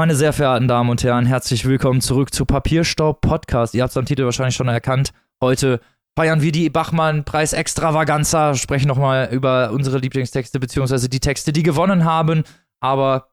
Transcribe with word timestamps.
Meine 0.00 0.14
sehr 0.14 0.32
verehrten 0.32 0.66
Damen 0.66 0.88
und 0.88 1.04
Herren, 1.04 1.26
herzlich 1.26 1.66
willkommen 1.66 2.00
zurück 2.00 2.32
zu 2.32 2.46
Papierstaub 2.46 3.20
Podcast. 3.20 3.74
Ihr 3.74 3.82
habt 3.82 3.90
es 3.90 3.98
am 3.98 4.06
Titel 4.06 4.24
wahrscheinlich 4.24 4.56
schon 4.56 4.68
erkannt. 4.68 5.10
Heute 5.42 5.78
feiern 6.16 6.40
wir 6.40 6.52
die 6.52 6.70
Bachmann-Preis 6.70 7.52
Extravaganza, 7.52 8.54
sprechen 8.54 8.88
nochmal 8.88 9.28
über 9.30 9.72
unsere 9.72 9.98
Lieblingstexte 9.98 10.58
beziehungsweise 10.58 11.10
die 11.10 11.20
Texte, 11.20 11.52
die 11.52 11.62
gewonnen 11.62 12.06
haben. 12.06 12.44
Aber 12.80 13.28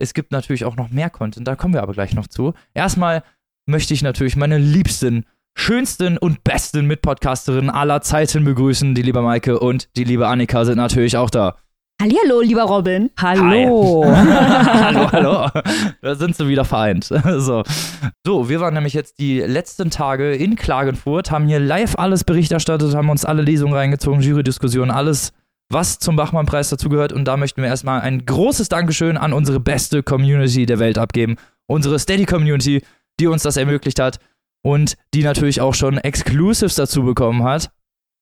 es 0.00 0.12
gibt 0.12 0.32
natürlich 0.32 0.64
auch 0.64 0.74
noch 0.74 0.90
mehr 0.90 1.08
Content, 1.08 1.46
da 1.46 1.54
kommen 1.54 1.74
wir 1.74 1.84
aber 1.84 1.92
gleich 1.92 2.14
noch 2.14 2.26
zu. 2.26 2.52
Erstmal 2.74 3.22
möchte 3.66 3.94
ich 3.94 4.02
natürlich 4.02 4.34
meine 4.34 4.58
liebsten, 4.58 5.24
schönsten 5.54 6.18
und 6.18 6.42
besten 6.42 6.86
Mitpodcasterinnen 6.86 7.70
aller 7.70 8.00
Zeiten 8.00 8.42
begrüßen. 8.42 8.96
Die 8.96 9.02
liebe 9.02 9.22
Maike 9.22 9.60
und 9.60 9.88
die 9.96 10.02
liebe 10.02 10.26
Annika 10.26 10.64
sind 10.64 10.78
natürlich 10.78 11.16
auch 11.16 11.30
da. 11.30 11.58
Hallihallo, 12.00 12.42
lieber 12.42 12.62
Robin. 12.62 13.10
Hallo. 13.18 14.04
hallo, 14.06 15.10
hallo. 15.10 15.48
Da 16.00 16.14
sind 16.14 16.36
sie 16.36 16.46
wieder 16.46 16.64
vereint. 16.64 17.12
So. 17.38 17.64
so, 18.24 18.48
wir 18.48 18.60
waren 18.60 18.74
nämlich 18.74 18.94
jetzt 18.94 19.18
die 19.18 19.40
letzten 19.40 19.90
Tage 19.90 20.34
in 20.34 20.54
Klagenfurt, 20.54 21.32
haben 21.32 21.48
hier 21.48 21.58
live 21.58 21.96
alles 21.98 22.22
Bericht 22.22 22.52
erstattet, 22.52 22.94
haben 22.94 23.10
uns 23.10 23.24
alle 23.24 23.42
Lesungen 23.42 23.74
reingezogen, 23.74 24.20
Jury-Diskussionen, 24.20 24.92
alles, 24.92 25.32
was 25.70 25.98
zum 25.98 26.14
Bachmann-Preis 26.14 26.70
dazugehört. 26.70 27.12
Und 27.12 27.24
da 27.24 27.36
möchten 27.36 27.62
wir 27.62 27.68
erstmal 27.68 28.00
ein 28.00 28.24
großes 28.24 28.68
Dankeschön 28.68 29.16
an 29.16 29.32
unsere 29.32 29.58
beste 29.58 30.04
Community 30.04 30.66
der 30.66 30.78
Welt 30.78 30.98
abgeben. 30.98 31.36
Unsere 31.66 31.98
Steady-Community, 31.98 32.82
die 33.18 33.26
uns 33.26 33.42
das 33.42 33.56
ermöglicht 33.56 33.98
hat 33.98 34.18
und 34.62 34.94
die 35.14 35.24
natürlich 35.24 35.60
auch 35.60 35.74
schon 35.74 35.98
Exclusives 35.98 36.76
dazu 36.76 37.02
bekommen 37.02 37.42
hat. 37.42 37.70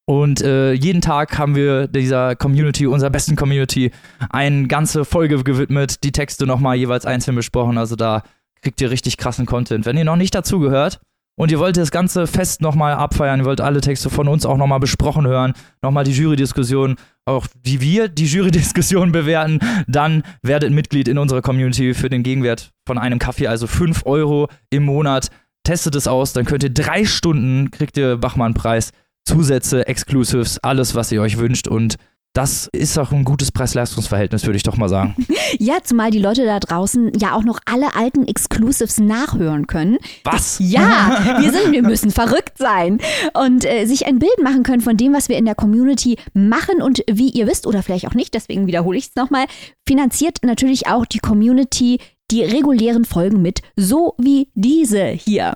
Und 0.09 0.41
äh, 0.41 0.73
jeden 0.73 1.01
Tag 1.01 1.37
haben 1.37 1.57
wir 1.57 1.89
dieser 1.89 2.37
Community, 2.37 2.87
unserer 2.87 3.11
besten 3.11 3.35
Community, 3.35 3.91
eine 4.31 4.69
ganze 4.69 5.05
Folge 5.05 5.43
gewidmet, 5.43 6.05
die 6.05 6.13
Texte 6.13 6.47
nochmal 6.47 6.77
jeweils 6.77 7.07
einzeln 7.07 7.35
besprochen. 7.35 7.77
Also 7.77 7.97
da 7.97 8.23
kriegt 8.63 8.81
ihr 8.81 8.91
richtig 8.91 9.17
krassen 9.17 9.47
Content. 9.47 9.85
Wenn 9.85 9.97
ihr 9.97 10.05
noch 10.05 10.15
nicht 10.15 10.33
dazugehört 10.33 11.01
und 11.37 11.51
ihr 11.51 11.59
wollt 11.59 11.77
das 11.77 11.91
ganze 11.91 12.29
Fest 12.29 12.61
nochmal 12.63 12.95
abfeiern, 12.95 13.41
ihr 13.41 13.47
wollt 13.47 13.61
alle 13.61 13.81
Texte 13.81 14.09
von 14.09 14.29
uns 14.29 14.47
auch 14.47 14.57
nochmal 14.57 14.79
besprochen 14.79 15.27
hören, 15.27 15.55
nochmal 15.83 16.05
die 16.05 16.13
Jury-Diskussion, 16.13 16.95
auch 17.25 17.49
wie 17.65 17.81
wir 17.81 18.09
die 18.09 18.27
Jury-Diskussion 18.27 19.11
bewerten, 19.13 19.59
dann 19.89 20.23
werdet 20.41 20.71
Mitglied 20.71 21.09
in 21.09 21.19
unserer 21.19 21.43
Community 21.43 21.95
für 21.95 22.09
den 22.09 22.23
Gegenwert 22.23 22.71
von 22.87 22.97
einem 22.97 23.19
Kaffee, 23.19 23.49
also 23.49 23.67
5 23.67 24.07
Euro 24.07 24.49
im 24.71 24.85
Monat. 24.85 25.31
Testet 25.65 25.97
es 25.97 26.07
aus, 26.07 26.33
dann 26.33 26.45
könnt 26.45 26.63
ihr 26.63 26.71
drei 26.73 27.05
Stunden, 27.05 27.73
kriegt 27.73 27.97
ihr 27.99 28.17
Bachmann-Preis 28.19 28.93
Zusätze, 29.27 29.87
Exclusives, 29.87 30.59
alles, 30.63 30.95
was 30.95 31.13
ihr 31.13 31.21
euch 31.21 31.37
wünscht 31.37 31.69
und 31.69 31.97
das 32.37 32.69
ist 32.73 32.99
auch 32.99 33.13
ein 33.13 33.25
gutes 33.25 33.51
Preis-Leistungs-Verhältnis, 33.51 34.45
würde 34.45 34.59
ich 34.59 34.63
doch 34.63 34.77
mal 34.77 34.89
sagen. 34.89 35.15
Ja, 35.59 35.77
zumal 35.83 36.11
die 36.11 36.19
Leute 36.19 36.45
da 36.45 36.59
draußen 36.59 37.13
ja 37.19 37.35
auch 37.35 37.45
noch 37.45 37.61
alle 37.67 37.95
alten 37.95 38.27
Exclusives 38.27 38.99
nachhören 38.99 39.69
können. 39.69 39.97
Was? 40.25 40.59
Ja, 40.59 41.39
wir 41.41 41.53
sind, 41.53 41.73
wir 41.73 41.83
müssen 41.83 42.11
verrückt 42.11 42.59
sein 42.59 42.99
und 43.33 43.65
äh, 43.65 43.87
sich 43.87 44.07
ein 44.07 44.19
Bild 44.19 44.43
machen 44.43 44.65
können 44.65 44.83
von 44.83 44.97
dem, 44.97 45.15
was 45.15 45.29
wir 45.29 45.39
in 45.39 45.45
der 45.45 45.55
Community 45.55 46.19
machen 46.35 46.83
und 46.83 47.05
wie 47.11 47.31
ihr 47.31 47.47
wisst 47.47 47.67
oder 47.67 47.83
vielleicht 47.85 48.09
auch 48.09 48.15
nicht, 48.15 48.35
deswegen 48.35 48.67
wiederhole 48.67 48.99
ich 48.99 49.07
es 49.07 49.15
nochmal, 49.15 49.47
finanziert 49.87 50.39
natürlich 50.43 50.89
auch 50.89 51.07
die 51.07 51.21
Community 51.21 52.01
die 52.33 52.43
regulären 52.43 53.05
Folgen 53.05 53.41
mit, 53.41 53.61
so 53.77 54.15
wie 54.19 54.49
diese 54.55 55.07
hier. 55.07 55.55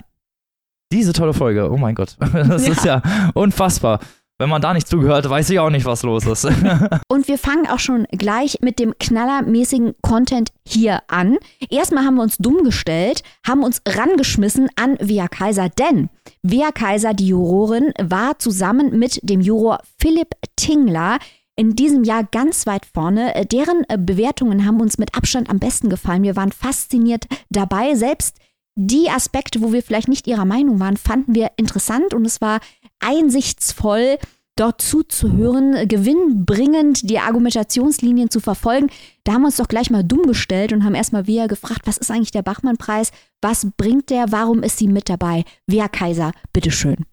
Diese 0.93 1.13
tolle 1.13 1.35
Folge, 1.35 1.71
oh 1.71 1.77
mein 1.77 1.95
Gott, 1.95 2.17
das 2.33 2.67
ja. 2.67 2.73
ist 2.73 2.85
ja 2.85 3.03
unfassbar. 3.35 4.01
Wenn 4.39 4.49
man 4.49 4.63
da 4.63 4.73
nicht 4.73 4.89
zugehört, 4.89 5.29
weiß 5.29 5.51
ich 5.51 5.59
auch 5.59 5.69
nicht, 5.69 5.85
was 5.85 6.03
los 6.03 6.25
ist. 6.25 6.45
Und 7.09 7.29
wir 7.29 7.37
fangen 7.37 7.69
auch 7.69 7.79
schon 7.79 8.07
gleich 8.11 8.57
mit 8.63 8.79
dem 8.79 8.95
knallermäßigen 8.99 9.97
Content 10.01 10.51
hier 10.67 11.03
an. 11.09 11.37
Erstmal 11.69 12.07
haben 12.07 12.15
wir 12.15 12.23
uns 12.23 12.39
dumm 12.39 12.65
gestellt, 12.65 13.23
haben 13.47 13.63
uns 13.63 13.83
rangeschmissen 13.87 14.71
an 14.77 14.97
Via 14.99 15.29
Kaiser, 15.29 15.69
denn 15.69 16.09
Via 16.43 16.73
Kaiser, 16.73 17.13
die 17.13 17.29
Jurorin, 17.29 17.93
war 18.01 18.39
zusammen 18.39 18.99
mit 18.99 19.21
dem 19.23 19.43
Juror 19.43 19.81
Philipp 19.99 20.31
Tingler 20.57 21.19
in 21.55 21.77
diesem 21.77 22.05
Jahr 22.05 22.25
ganz 22.25 22.67
weit 22.67 22.87
vorne. 22.87 23.35
Deren 23.53 23.85
Bewertungen 24.07 24.65
haben 24.65 24.81
uns 24.81 24.97
mit 24.97 25.15
Abstand 25.15 25.51
am 25.51 25.59
besten 25.59 25.91
gefallen. 25.91 26.23
Wir 26.23 26.37
waren 26.37 26.53
fasziniert 26.53 27.27
dabei. 27.51 27.95
Selbst 27.95 28.39
die 28.83 29.11
Aspekte, 29.11 29.61
wo 29.61 29.73
wir 29.75 29.83
vielleicht 29.83 30.09
nicht 30.09 30.27
ihrer 30.27 30.47
Meinung 30.47 30.81
waren, 30.81 30.97
fanden 30.97 31.35
wir 31.35 31.51
interessant 31.59 32.15
und 32.15 32.25
es 32.25 32.41
war 32.41 32.61
einsichtsvoll, 32.99 34.17
dort 34.57 34.81
zuzuhören, 34.81 35.87
gewinnbringend 35.87 37.09
die 37.09 37.19
Argumentationslinien 37.19 38.31
zu 38.31 38.41
verfolgen. 38.41 38.91
Da 39.25 39.33
haben 39.33 39.43
wir 39.43 39.47
uns 39.47 39.57
doch 39.57 39.69
gleich 39.69 39.91
mal 39.91 40.03
dumm 40.03 40.23
gestellt 40.23 40.73
und 40.73 40.85
haben 40.85 40.95
erstmal 40.95 41.27
Wea 41.27 41.47
gefragt, 41.47 41.83
was 41.85 41.99
ist 41.99 42.11
eigentlich 42.11 42.31
der 42.31 42.43
Bachmann-Preis? 42.43 43.11
Was 43.43 43.67
bringt 43.77 44.09
der? 44.09 44.33
Warum 44.33 44.63
ist 44.63 44.79
sie 44.79 44.89
mit 44.89 45.11
dabei? 45.11 45.45
Wea 45.67 45.89
Kaiser, 45.89 46.33
bitteschön. 46.55 47.05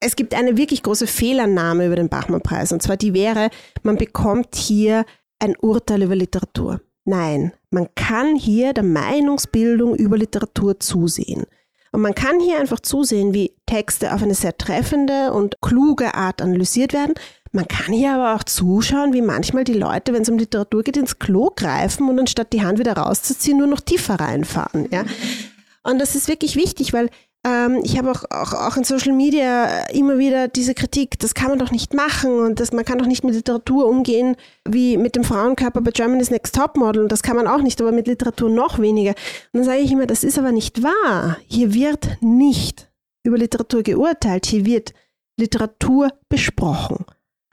Es 0.00 0.14
gibt 0.14 0.34
eine 0.34 0.56
wirklich 0.56 0.84
große 0.84 1.08
Fehlannahme 1.08 1.86
über 1.86 1.96
den 1.96 2.08
Bachmann-Preis. 2.08 2.70
Und 2.70 2.82
zwar 2.82 2.96
die 2.96 3.12
wäre, 3.12 3.50
man 3.82 3.96
bekommt 3.96 4.54
hier 4.54 5.04
ein 5.40 5.56
Urteil 5.56 6.02
über 6.02 6.14
Literatur. 6.14 6.80
Nein, 7.06 7.52
man 7.70 7.86
kann 7.94 8.34
hier 8.34 8.72
der 8.72 8.82
Meinungsbildung 8.82 9.94
über 9.94 10.18
Literatur 10.18 10.80
zusehen. 10.80 11.44
Und 11.92 12.02
man 12.02 12.16
kann 12.16 12.40
hier 12.40 12.58
einfach 12.58 12.80
zusehen, 12.80 13.32
wie 13.32 13.54
Texte 13.64 14.12
auf 14.12 14.22
eine 14.22 14.34
sehr 14.34 14.58
treffende 14.58 15.32
und 15.32 15.60
kluge 15.62 16.14
Art 16.14 16.42
analysiert 16.42 16.92
werden. 16.92 17.14
Man 17.52 17.68
kann 17.68 17.94
hier 17.94 18.12
aber 18.12 18.34
auch 18.34 18.42
zuschauen, 18.42 19.12
wie 19.12 19.22
manchmal 19.22 19.62
die 19.62 19.72
Leute, 19.72 20.12
wenn 20.12 20.22
es 20.22 20.28
um 20.28 20.36
Literatur 20.36 20.82
geht, 20.82 20.96
ins 20.96 21.20
Klo 21.20 21.52
greifen 21.54 22.08
und 22.08 22.18
anstatt 22.18 22.52
die 22.52 22.62
Hand 22.62 22.80
wieder 22.80 22.94
rauszuziehen, 22.94 23.56
nur 23.56 23.68
noch 23.68 23.80
tiefer 23.80 24.16
reinfahren. 24.16 24.88
Ja? 24.90 25.04
Und 25.84 26.00
das 26.00 26.16
ist 26.16 26.26
wirklich 26.26 26.56
wichtig, 26.56 26.92
weil 26.92 27.08
ähm, 27.46 27.80
ich 27.84 27.96
habe 27.96 28.10
auch, 28.10 28.24
auch, 28.30 28.52
auch 28.52 28.76
in 28.76 28.82
Social 28.82 29.12
Media 29.12 29.86
immer 29.90 30.18
wieder 30.18 30.48
diese 30.48 30.74
Kritik, 30.74 31.18
das 31.20 31.34
kann 31.34 31.50
man 31.50 31.60
doch 31.60 31.70
nicht 31.70 31.94
machen 31.94 32.40
und 32.40 32.58
das, 32.58 32.72
man 32.72 32.84
kann 32.84 32.98
doch 32.98 33.06
nicht 33.06 33.22
mit 33.22 33.34
Literatur 33.34 33.86
umgehen 33.86 34.34
wie 34.68 34.96
mit 34.96 35.14
dem 35.14 35.22
Frauenkörper 35.22 35.80
bei 35.80 35.92
Germany's 35.92 36.30
Next 36.30 36.56
Topmodel 36.56 37.02
und 37.02 37.12
das 37.12 37.22
kann 37.22 37.36
man 37.36 37.46
auch 37.46 37.62
nicht, 37.62 37.80
aber 37.80 37.92
mit 37.92 38.08
Literatur 38.08 38.50
noch 38.50 38.80
weniger. 38.80 39.10
Und 39.52 39.60
dann 39.60 39.64
sage 39.64 39.78
ich 39.78 39.92
immer, 39.92 40.06
das 40.06 40.24
ist 40.24 40.38
aber 40.38 40.50
nicht 40.50 40.82
wahr. 40.82 41.36
Hier 41.46 41.72
wird 41.72 42.18
nicht 42.20 42.90
über 43.22 43.38
Literatur 43.38 43.84
geurteilt, 43.84 44.46
hier 44.46 44.66
wird 44.66 44.92
Literatur 45.38 46.10
besprochen. 46.28 47.04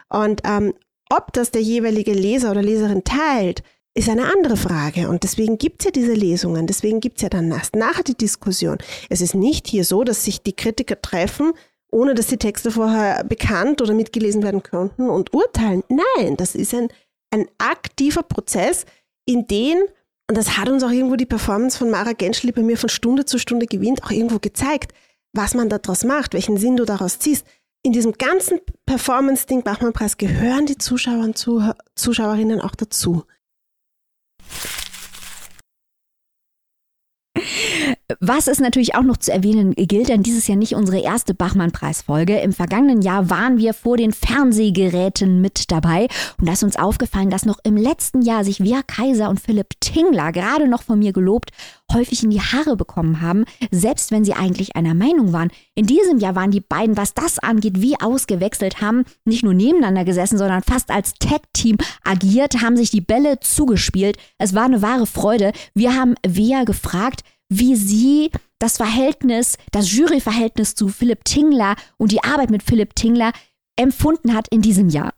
Und 0.10 0.42
ähm, 0.44 0.74
ob 1.12 1.34
das 1.34 1.52
der 1.52 1.62
jeweilige 1.62 2.14
Leser 2.14 2.50
oder 2.50 2.64
Leserin 2.64 3.04
teilt, 3.04 3.62
ist 3.96 4.10
eine 4.10 4.32
andere 4.32 4.58
Frage. 4.58 5.10
Und 5.10 5.24
deswegen 5.24 5.58
gibt 5.58 5.82
es 5.82 5.86
ja 5.86 5.92
diese 5.92 6.14
Lesungen, 6.14 6.68
deswegen 6.68 7.00
gibt 7.00 7.18
es 7.18 7.24
ja 7.24 7.30
dann 7.30 7.48
nachher 7.48 8.04
die 8.04 8.18
Diskussion. 8.18 8.78
Es 9.10 9.22
ist 9.22 9.36
nicht 9.36 9.68
hier 9.68 9.86
so, 9.86 10.04
dass 10.04 10.26
sich 10.26 10.42
die 10.42 10.56
Kritiker 10.56 11.02
treffen, 11.02 11.54
ohne 11.92 12.16
dass 12.16 12.28
die 12.28 12.38
Texte 12.38 12.72
vorher 12.72 13.24
bekannt 13.24 13.82
oder 13.82 13.94
mitgelesen 13.94 14.42
werden 14.42 14.64
könnten 14.64 15.10
und 15.10 15.34
urteilen. 15.34 15.84
Nein, 15.90 16.38
das 16.38 16.56
ist 16.56 16.74
ein, 16.74 16.88
ein 17.32 17.48
aktiver 17.60 18.24
Prozess, 18.24 18.86
in 19.26 19.48
den, 19.48 19.78
und 20.30 20.38
das 20.38 20.58
hat 20.58 20.70
uns 20.70 20.84
auch 20.84 20.92
irgendwo 20.92 21.16
die 21.16 21.26
Performance 21.26 21.78
von 21.78 21.90
Mara 21.90 22.14
Genschli 22.14 22.52
bei 22.52 22.62
mir 22.62 22.78
von 22.78 22.90
Stunde 22.90 23.26
zu 23.26 23.38
Stunde 23.38 23.68
gewinnt, 23.68 24.04
auch 24.04 24.12
irgendwo 24.12 24.40
gezeigt, 24.40 24.94
was 25.34 25.54
man 25.54 25.70
daraus 25.70 26.04
macht, 26.04 26.34
welchen 26.34 26.58
Sinn 26.58 26.76
du 26.76 26.86
daraus 26.86 27.20
ziehst. 27.20 27.46
In 27.84 27.92
diesem 27.92 28.14
ganzen 28.14 28.60
Performance-Ding 28.86 29.64
Bachmann-Preis 29.64 30.18
gehören 30.18 30.66
die 30.66 30.78
Zuschauer 30.78 31.24
und 31.24 31.38
Zuschauerinnen 31.96 32.62
auch 32.62 32.76
dazu. 32.76 33.24
Was 38.20 38.48
es 38.48 38.60
natürlich 38.60 38.96
auch 38.96 39.04
noch 39.04 39.18
zu 39.18 39.32
erwähnen 39.32 39.74
gilt, 39.76 40.10
denn 40.10 40.24
dieses 40.24 40.48
Jahr 40.48 40.58
nicht 40.58 40.76
unsere 40.76 41.00
erste 41.00 41.34
Bachmann-Preisfolge. 41.34 42.40
Im 42.40 42.54
vergangenen 42.54 43.02
Jahr 43.02 43.30
waren 43.30 43.58
wir 43.58 43.74
vor 43.74 43.98
den 43.98 44.12
Fernsehgeräten 44.12 45.42
mit 45.42 45.72
dabei 45.72 46.08
und 46.40 46.48
da 46.48 46.54
ist 46.54 46.64
uns 46.64 46.78
aufgefallen, 46.78 47.30
dass 47.30 47.46
noch 47.46 47.60
im 47.64 47.78
letzten 47.78 48.22
Jahr 48.22 48.44
sich 48.44 48.64
Via 48.64 48.82
Kaiser 48.84 49.30
und 49.30 49.40
Philipp 49.40 49.80
Tingler, 49.80 50.32
gerade 50.32 50.68
noch 50.68 50.84
von 50.84 51.00
mir 51.00 51.14
gelobt, 51.14 51.52
häufig 51.94 52.24
in 52.24 52.30
die 52.30 52.42
Haare 52.42 52.76
bekommen 52.76 53.22
haben, 53.22 53.46
selbst 53.72 54.12
wenn 54.12 54.26
sie 54.26 54.34
eigentlich 54.34 54.76
einer 54.76 54.94
Meinung 54.94 55.34
waren. 55.34 55.52
In 55.76 55.86
diesem 55.86 56.20
Jahr 56.20 56.36
waren 56.36 56.52
die 56.52 56.62
beiden, 56.62 56.98
was 56.98 57.14
das 57.14 57.40
angeht, 57.40 57.82
wie 57.82 58.00
ausgewechselt, 58.00 58.82
haben 58.82 59.04
nicht 59.26 59.44
nur 59.44 59.54
nebeneinander 59.54 60.06
gesessen, 60.06 60.38
sondern 60.38 60.64
fast 60.64 60.90
als 60.90 61.14
Tag-Team 61.16 61.78
agiert, 62.04 62.62
haben 62.62 62.78
sich 62.78 62.90
die 62.90 63.02
Bälle 63.02 63.40
zugespielt. 63.40 64.18
Es 64.38 64.54
war 64.54 64.66
eine 64.66 64.82
wahre 64.82 65.06
Freude. 65.06 65.52
Wir 65.74 65.96
haben 65.96 66.16
Via 66.26 66.64
gefragt, 66.64 67.24
wie 67.60 67.76
sie 67.76 68.32
das 68.60 68.78
Verhältnis, 68.78 69.58
das 69.72 69.92
Juryverhältnis 69.92 70.76
zu 70.76 70.88
Philipp 70.88 71.26
Tingler 71.26 71.76
und 71.98 72.12
die 72.12 72.24
Arbeit 72.24 72.50
mit 72.50 72.64
Philipp 72.64 72.96
Tingler 72.96 73.32
empfunden 73.76 74.34
hat 74.34 74.48
in 74.50 74.62
diesem 74.62 74.90
Jahr. 74.90 75.14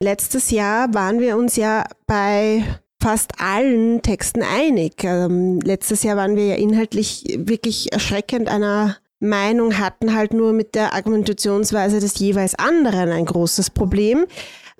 Letztes 0.00 0.50
Jahr 0.50 0.92
waren 0.92 1.20
wir 1.20 1.36
uns 1.36 1.56
ja 1.56 1.84
bei 2.06 2.64
fast 3.00 3.40
allen 3.40 4.02
Texten 4.02 4.42
einig. 4.42 5.04
Ähm, 5.04 5.60
letztes 5.60 6.02
Jahr 6.02 6.16
waren 6.16 6.36
wir 6.36 6.46
ja 6.46 6.54
inhaltlich 6.56 7.24
wirklich 7.38 7.92
erschreckend 7.92 8.48
einer 8.48 8.96
Meinung 9.20 9.78
hatten 9.78 10.14
halt 10.14 10.34
nur 10.34 10.52
mit 10.52 10.74
der 10.74 10.92
Argumentationsweise 10.92 11.98
des 11.98 12.18
jeweils 12.18 12.54
anderen 12.54 13.10
ein 13.10 13.24
großes 13.24 13.70
Problem. 13.70 14.26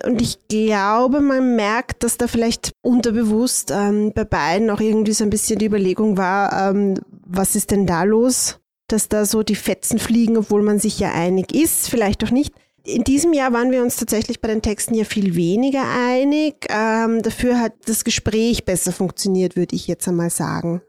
Und 0.03 0.21
ich 0.21 0.49
glaube, 0.49 1.21
man 1.21 1.55
merkt, 1.55 2.03
dass 2.03 2.19
da 2.19 2.27
vielleicht 2.27 2.73
unterbewusst 2.83 3.71
ähm, 3.73 4.13
bei 4.15 4.25
beiden 4.25 4.71
auch 4.71 4.81
irgendwie 4.81 5.13
so 5.13 5.25
ein 5.25 5.31
bisschen 5.31 5.59
die 5.59 5.67
Überlegung 5.67 6.17
war, 6.17 6.71
ähm, 6.71 6.95
was 7.25 7.55
ist 7.55 7.71
denn 7.71 7.87
da 7.87 8.03
los? 8.03 8.59
Dass 8.89 9.09
da 9.09 9.25
so 9.25 9.43
die 9.43 9.55
Fetzen 9.55 9.99
fliegen, 9.99 10.37
obwohl 10.37 10.63
man 10.63 10.79
sich 10.79 10.99
ja 10.99 11.13
einig 11.13 11.55
ist, 11.55 11.89
vielleicht 11.89 12.25
auch 12.25 12.31
nicht. 12.31 12.55
In 12.85 13.05
diesem 13.05 13.33
Jahr 13.33 13.53
waren 13.53 13.71
wir 13.71 13.83
uns 13.83 13.97
tatsächlich 13.97 14.41
bei 14.41 14.49
den 14.49 14.61
Texten 14.61 14.95
ja 14.95 15.05
viel 15.05 15.37
weniger 15.37 15.85
einig. 15.89 16.67
Ähm, 16.69 17.23
dafür 17.23 17.59
hat 17.61 17.73
das 17.87 18.05
Gespräch 18.05 18.65
besser 18.65 18.93
funktioniert, 18.93 19.57
würde 19.57 19.75
ich 19.75 19.87
jetzt 19.87 20.07
einmal 20.07 20.29
sagen. 20.29 20.83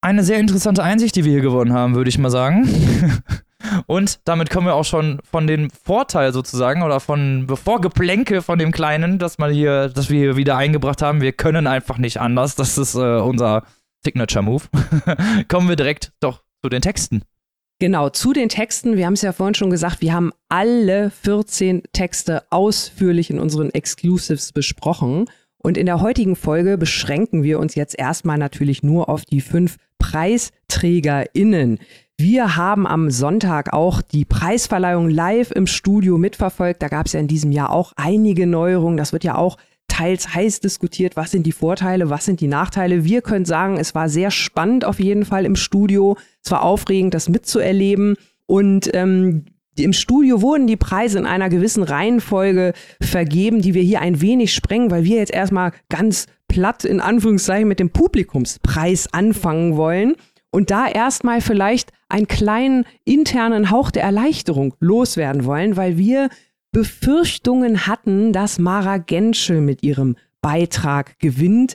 Eine 0.00 0.22
sehr 0.22 0.38
interessante 0.38 0.82
Einsicht, 0.82 1.16
die 1.16 1.24
wir 1.24 1.32
hier 1.32 1.40
gewonnen 1.40 1.72
haben, 1.72 1.94
würde 1.94 2.08
ich 2.08 2.18
mal 2.18 2.30
sagen. 2.30 2.68
Und 3.86 4.20
damit 4.24 4.50
kommen 4.50 4.66
wir 4.66 4.74
auch 4.74 4.84
schon 4.84 5.20
von 5.30 5.46
dem 5.46 5.70
Vorteil 5.70 6.32
sozusagen 6.32 6.82
oder 6.82 7.00
von 7.00 7.46
bevor 7.46 7.80
Geplänke 7.80 8.42
von 8.42 8.58
dem 8.58 8.72
Kleinen, 8.72 9.18
das 9.18 9.38
mal 9.38 9.52
hier, 9.52 9.88
das 9.88 10.10
wir 10.10 10.18
hier 10.18 10.36
wieder 10.36 10.56
eingebracht 10.56 11.02
haben. 11.02 11.20
Wir 11.20 11.32
können 11.32 11.66
einfach 11.66 11.98
nicht 11.98 12.20
anders. 12.20 12.54
Das 12.54 12.78
ist 12.78 12.94
äh, 12.94 13.18
unser 13.18 13.64
Signature 14.04 14.44
Move. 14.44 14.64
kommen 15.48 15.68
wir 15.68 15.76
direkt 15.76 16.12
doch 16.20 16.42
zu 16.62 16.68
den 16.68 16.82
Texten. 16.82 17.22
Genau, 17.80 18.08
zu 18.08 18.32
den 18.32 18.48
Texten. 18.48 18.96
Wir 18.96 19.06
haben 19.06 19.14
es 19.14 19.22
ja 19.22 19.32
vorhin 19.32 19.54
schon 19.54 19.70
gesagt, 19.70 20.00
wir 20.00 20.14
haben 20.14 20.32
alle 20.48 21.10
14 21.10 21.82
Texte 21.92 22.44
ausführlich 22.50 23.30
in 23.30 23.38
unseren 23.38 23.70
Exclusives 23.70 24.52
besprochen. 24.52 25.26
Und 25.58 25.76
in 25.76 25.86
der 25.86 26.00
heutigen 26.00 26.36
Folge 26.36 26.78
beschränken 26.78 27.42
wir 27.42 27.58
uns 27.58 27.74
jetzt 27.74 27.98
erstmal 27.98 28.38
natürlich 28.38 28.82
nur 28.82 29.08
auf 29.08 29.24
die 29.24 29.40
fünf 29.40 29.76
PreisträgerInnen. 29.98 31.78
Wir 32.16 32.56
haben 32.56 32.86
am 32.86 33.10
Sonntag 33.10 33.72
auch 33.72 34.00
die 34.00 34.24
Preisverleihung 34.24 35.10
live 35.10 35.50
im 35.50 35.66
Studio 35.66 36.16
mitverfolgt. 36.16 36.80
Da 36.80 36.86
gab 36.86 37.06
es 37.06 37.12
ja 37.12 37.18
in 37.18 37.26
diesem 37.26 37.50
Jahr 37.50 37.70
auch 37.70 37.92
einige 37.96 38.46
Neuerungen. 38.46 38.96
Das 38.96 39.12
wird 39.12 39.24
ja 39.24 39.34
auch 39.34 39.56
teils 39.88 40.32
heiß 40.32 40.60
diskutiert. 40.60 41.16
Was 41.16 41.32
sind 41.32 41.44
die 41.44 41.52
Vorteile, 41.52 42.10
was 42.10 42.24
sind 42.24 42.40
die 42.40 42.46
Nachteile? 42.46 43.04
Wir 43.04 43.20
können 43.20 43.44
sagen, 43.44 43.78
es 43.78 43.96
war 43.96 44.08
sehr 44.08 44.30
spannend 44.30 44.84
auf 44.84 45.00
jeden 45.00 45.24
Fall 45.24 45.44
im 45.44 45.56
Studio. 45.56 46.16
Es 46.44 46.52
war 46.52 46.62
aufregend, 46.62 47.14
das 47.14 47.28
mitzuerleben. 47.28 48.14
Und 48.46 48.90
ähm, 48.94 49.46
im 49.76 49.92
Studio 49.92 50.40
wurden 50.40 50.68
die 50.68 50.76
Preise 50.76 51.18
in 51.18 51.26
einer 51.26 51.48
gewissen 51.48 51.82
Reihenfolge 51.82 52.74
vergeben, 53.00 53.60
die 53.60 53.74
wir 53.74 53.82
hier 53.82 54.00
ein 54.00 54.20
wenig 54.20 54.54
sprengen, 54.54 54.92
weil 54.92 55.02
wir 55.02 55.16
jetzt 55.16 55.34
erstmal 55.34 55.72
ganz 55.88 56.26
platt 56.46 56.84
in 56.84 57.00
Anführungszeichen 57.00 57.66
mit 57.66 57.80
dem 57.80 57.90
Publikumspreis 57.90 59.12
anfangen 59.12 59.76
wollen 59.76 60.14
und 60.54 60.70
da 60.70 60.86
erstmal 60.86 61.40
vielleicht 61.40 61.90
einen 62.08 62.28
kleinen 62.28 62.84
internen 63.04 63.72
Hauch 63.72 63.90
der 63.90 64.04
Erleichterung 64.04 64.72
loswerden 64.78 65.46
wollen, 65.46 65.76
weil 65.76 65.98
wir 65.98 66.28
Befürchtungen 66.70 67.88
hatten, 67.88 68.32
dass 68.32 68.60
Mara 68.60 68.98
Genschel 68.98 69.60
mit 69.60 69.82
ihrem 69.82 70.14
Beitrag 70.40 71.18
gewinnt, 71.18 71.74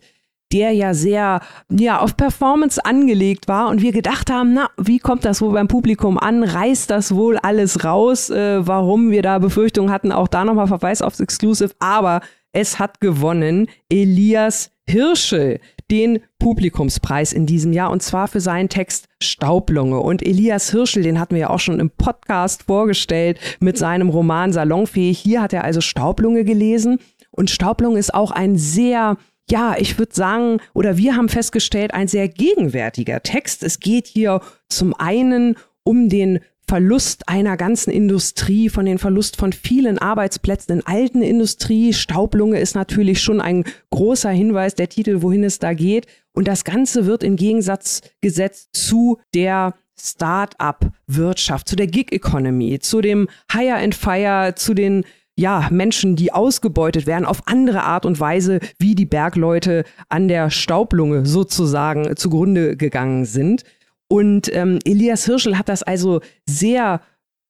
der 0.54 0.72
ja 0.72 0.94
sehr 0.94 1.42
ja 1.70 2.00
auf 2.00 2.16
Performance 2.16 2.84
angelegt 2.86 3.50
war 3.50 3.68
und 3.68 3.82
wir 3.82 3.92
gedacht 3.92 4.32
haben, 4.32 4.54
na, 4.54 4.70
wie 4.78 5.00
kommt 5.00 5.26
das 5.26 5.42
wohl 5.42 5.52
beim 5.52 5.68
Publikum 5.68 6.18
an? 6.18 6.44
Reißt 6.44 6.90
das 6.90 7.14
wohl 7.14 7.38
alles 7.38 7.84
raus? 7.84 8.30
Äh, 8.30 8.66
warum 8.66 9.12
wir 9.12 9.24
da 9.24 9.40
Befürchtungen 9.40 9.92
hatten, 9.92 10.14
auch 10.14 10.30
da 10.30 10.46
nochmal 10.46 10.68
Verweis 10.68 11.02
aufs 11.02 11.20
Exclusive, 11.20 11.74
aber 11.80 12.22
es 12.54 12.80
hat 12.80 13.02
gewonnen 13.02 13.68
Elias 13.90 14.72
Hirschel, 14.88 15.60
den 15.92 16.20
Publikumspreis 16.40 17.34
in 17.34 17.46
diesem 17.46 17.74
Jahr 17.74 17.92
und 17.92 18.02
zwar 18.02 18.28
für 18.28 18.40
seinen 18.40 18.70
Text 18.70 19.06
Staublunge. 19.22 20.00
Und 20.00 20.22
Elias 20.22 20.72
Hirschel, 20.72 21.04
den 21.04 21.20
hatten 21.20 21.36
wir 21.36 21.42
ja 21.42 21.50
auch 21.50 21.60
schon 21.60 21.80
im 21.80 21.90
Podcast 21.90 22.64
vorgestellt 22.64 23.40
mit 23.60 23.78
seinem 23.78 24.10
Roman 24.10 24.54
Salonfähig. 24.54 25.20
Hier 25.20 25.42
hat 25.42 25.54
er 25.54 25.64
also 25.64 25.82
Staublunge 25.82 26.44
gelesen 26.44 27.00
und 27.32 27.50
Staublunge 27.50 28.00
ist 28.00 28.14
auch 28.14 28.32
ein 28.32 28.58
sehr 28.58 29.18
ja, 29.52 29.76
ich 29.80 29.98
würde 29.98 30.14
sagen, 30.14 30.60
oder 30.76 30.98
wir 30.98 31.16
haben 31.16 31.28
festgestellt, 31.28 31.92
ein 31.94 32.08
sehr 32.08 32.28
gegenwärtiger 32.28 33.24
Text. 33.24 33.64
Es 33.64 33.80
geht 33.80 34.06
hier 34.06 34.42
zum 34.68 34.94
einen 34.94 35.56
um 35.84 36.08
den 36.08 36.40
Verlust 36.70 37.28
einer 37.28 37.58
ganzen 37.58 37.90
Industrie, 37.90 38.70
von 38.70 38.86
den 38.86 39.00
Verlust 39.00 39.38
von 39.38 39.54
vielen 39.54 39.98
Arbeitsplätzen 39.98 40.74
in 40.76 40.86
alten 40.86 41.24
Industrie. 41.24 41.94
Staublunge 41.94 42.60
ist 42.60 42.76
natürlich 42.76 43.24
schon 43.24 43.42
ein 43.42 43.64
großer 43.90 44.30
Hinweis, 44.30 44.76
der 44.76 44.88
Titel, 44.88 45.24
wohin 45.24 45.44
es 45.44 45.58
da 45.58 45.74
geht. 45.74 46.06
Und 46.32 46.48
das 46.48 46.64
Ganze 46.66 47.08
wird 47.08 47.24
in 47.24 47.38
Gegensatz 47.38 48.02
gesetzt 48.22 48.70
zu 48.74 49.18
der 49.34 49.74
Start-up-Wirtschaft, 50.00 51.68
zu 51.68 51.76
der 51.76 51.88
Gig-Economy, 51.88 52.78
zu 52.78 53.02
dem 53.02 53.30
Hire 53.52 53.78
and 53.78 53.96
Fire, 53.96 54.54
zu 54.56 54.76
den 54.76 55.06
ja, 55.36 55.70
Menschen, 55.72 56.16
die 56.16 56.34
ausgebeutet 56.34 57.08
werden 57.08 57.26
auf 57.26 57.48
andere 57.48 57.82
Art 57.82 58.06
und 58.06 58.20
Weise, 58.20 58.60
wie 58.78 58.94
die 58.94 59.08
Bergleute 59.08 59.86
an 60.08 60.28
der 60.28 60.52
Staublunge 60.52 61.26
sozusagen 61.26 62.16
zugrunde 62.16 62.78
gegangen 62.78 63.26
sind. 63.26 63.64
Und 64.10 64.54
ähm, 64.54 64.80
Elias 64.84 65.26
Hirschel 65.26 65.58
hat 65.58 65.70
das 65.70 65.84
also 65.84 66.22
sehr 66.46 67.02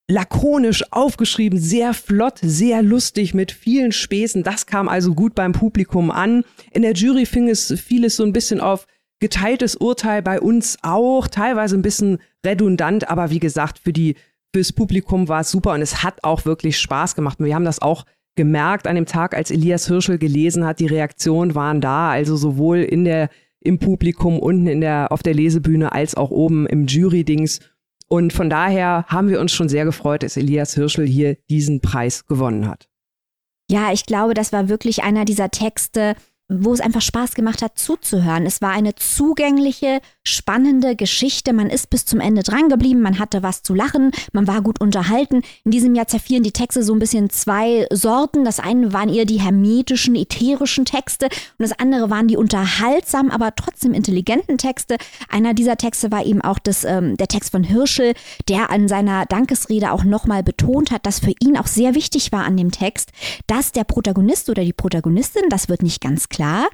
lakonisch 0.10 0.84
aufgeschrieben, 0.92 1.60
sehr 1.60 1.94
flott, 1.94 2.40
sehr 2.42 2.82
lustig 2.82 3.34
mit 3.34 3.52
vielen 3.52 3.92
Späßen. 3.92 4.44
Das 4.44 4.66
kam 4.66 4.90
also 4.90 5.14
gut 5.14 5.36
beim 5.36 5.54
Publikum 5.54 6.12
an. 6.12 6.44
In 6.72 6.82
der 6.82 6.94
Jury 6.94 7.26
fing 7.26 7.48
es 7.48 7.74
vieles 7.80 8.16
so 8.16 8.24
ein 8.24 8.34
bisschen 8.34 8.60
auf 8.60 8.88
geteiltes 9.20 9.76
Urteil 9.76 10.22
bei 10.22 10.42
uns 10.42 10.78
auch, 10.82 11.28
teilweise 11.28 11.76
ein 11.78 11.82
bisschen 11.82 12.20
redundant, 12.46 13.10
aber 13.10 13.30
wie 13.30 13.40
gesagt, 13.40 13.80
für 13.80 13.94
die 13.94 14.16
fürs 14.54 14.74
Publikum 14.74 15.28
war 15.28 15.42
es 15.42 15.52
super 15.52 15.74
und 15.74 15.82
es 15.82 16.04
hat 16.04 16.24
auch 16.24 16.46
wirklich 16.46 16.80
Spaß 16.80 17.16
gemacht. 17.16 17.38
Wir 17.40 17.54
haben 17.54 17.66
das 17.66 17.82
auch 17.82 18.06
gemerkt 18.36 18.88
an 18.88 18.96
dem 18.96 19.06
Tag, 19.06 19.36
als 19.36 19.52
Elias 19.52 19.88
Hirschel 19.88 20.18
gelesen 20.18 20.66
hat, 20.66 20.80
die 20.80 20.88
Reaktionen 20.88 21.54
waren 21.54 21.82
da, 21.82 22.10
also 22.10 22.36
sowohl 22.36 22.80
in 22.80 23.04
der 23.04 23.30
im 23.62 23.80
Publikum 23.80 24.40
unten 24.40 24.68
in 24.68 24.82
der, 24.82 25.12
auf 25.12 25.24
der 25.24 25.34
Lesebühne 25.34 25.92
als 25.92 26.16
auch 26.16 26.32
oben 26.32 26.66
im 26.68 26.88
Jury-Dings. 26.88 27.60
Und 28.08 28.34
von 28.34 28.50
daher 28.50 29.06
haben 29.08 29.30
wir 29.30 29.40
uns 29.40 29.52
schon 29.52 29.70
sehr 29.70 29.86
gefreut, 29.86 30.24
dass 30.24 30.38
Elias 30.38 30.74
Hirschel 30.74 31.06
hier 31.06 31.38
diesen 31.50 31.81
Preis 31.81 32.26
gewonnen 32.26 32.68
hat. 32.68 32.90
Ja, 33.69 33.92
ich 33.94 34.06
glaube, 34.06 34.33
das 34.33 34.52
war 34.52 34.68
wirklich 34.68 35.04
einer 35.04 35.26
dieser 35.26 35.52
Texte, 35.52 36.16
wo 36.50 36.74
es 36.74 36.82
einfach 36.82 37.02
Spaß 37.02 37.36
gemacht 37.36 37.62
hat 37.62 37.78
zuzuhören. 37.78 38.48
Es 38.48 38.62
war 38.62 38.72
eine 38.72 38.96
zugängliche, 38.96 40.02
spannende 40.24 40.96
Geschichte. 40.96 41.54
Man 41.54 41.70
ist 41.70 41.92
bis 41.92 42.06
zum 42.06 42.20
Ende 42.20 42.42
drangeblieben, 42.42 43.02
man 43.02 43.20
hatte 43.20 43.44
was 43.44 43.62
zu 43.62 43.76
lachen, 43.76 44.12
man 44.34 44.48
war 44.48 44.62
gut 44.62 44.82
unterhalten. 44.82 45.44
In 45.64 45.72
diesem 45.72 45.94
Jahr 45.94 46.08
zerfielen 46.08 46.44
die 46.44 46.52
Texte 46.52 46.84
so 46.84 46.94
ein 46.94 47.00
bisschen 47.00 47.30
zwei 47.30 47.88
Sorten. 47.92 48.46
Das 48.46 48.60
eine 48.60 48.94
waren 48.94 49.10
eher 49.10 49.26
die 49.26 49.40
hermetischen, 49.40 50.16
ätherischen 50.16 50.86
Texte 50.86 51.26
und 51.26 51.60
das 51.60 51.78
andere 51.80 52.10
waren 52.10 52.28
die 52.28 52.38
unterhaltsamen, 52.38 53.32
aber 53.32 53.54
trotzdem 53.56 53.94
intelligenten 53.94 54.58
Texte. 54.58 54.98
Einer 55.30 55.54
dieser 55.54 55.78
Texte 55.78 56.12
war 56.12 56.26
eben 56.26 56.42
auch 56.42 56.58
das, 56.58 56.84
ähm, 56.84 57.16
der 57.16 57.28
Text 57.28 57.52
von 57.52 57.64
Hirschel, 57.64 58.14
der 58.48 58.72
an 58.72 58.88
seiner 58.88 59.28
Dankesrede 59.28 59.92
auch 59.92 60.04
nochmal 60.04 60.42
betont 60.42 60.90
hat, 60.90 61.06
dass 61.06 61.20
für 61.20 61.34
ihn 61.40 61.58
auch 61.58 61.68
sehr 61.68 61.94
wichtig 61.94 62.32
war 62.32 62.44
an 62.46 62.58
dem 62.58 62.72
Text, 62.72 63.12
dass 63.46 63.72
der 63.72 63.84
Protagonist 63.84 64.50
oder 64.50 64.64
die 64.64 64.74
Protagonistin, 64.74 65.44
das 65.50 65.70
wird 65.70 65.84
nicht 65.84 66.02
ganz 66.02 66.28
klar, 66.30 66.39
klar, 66.40 66.69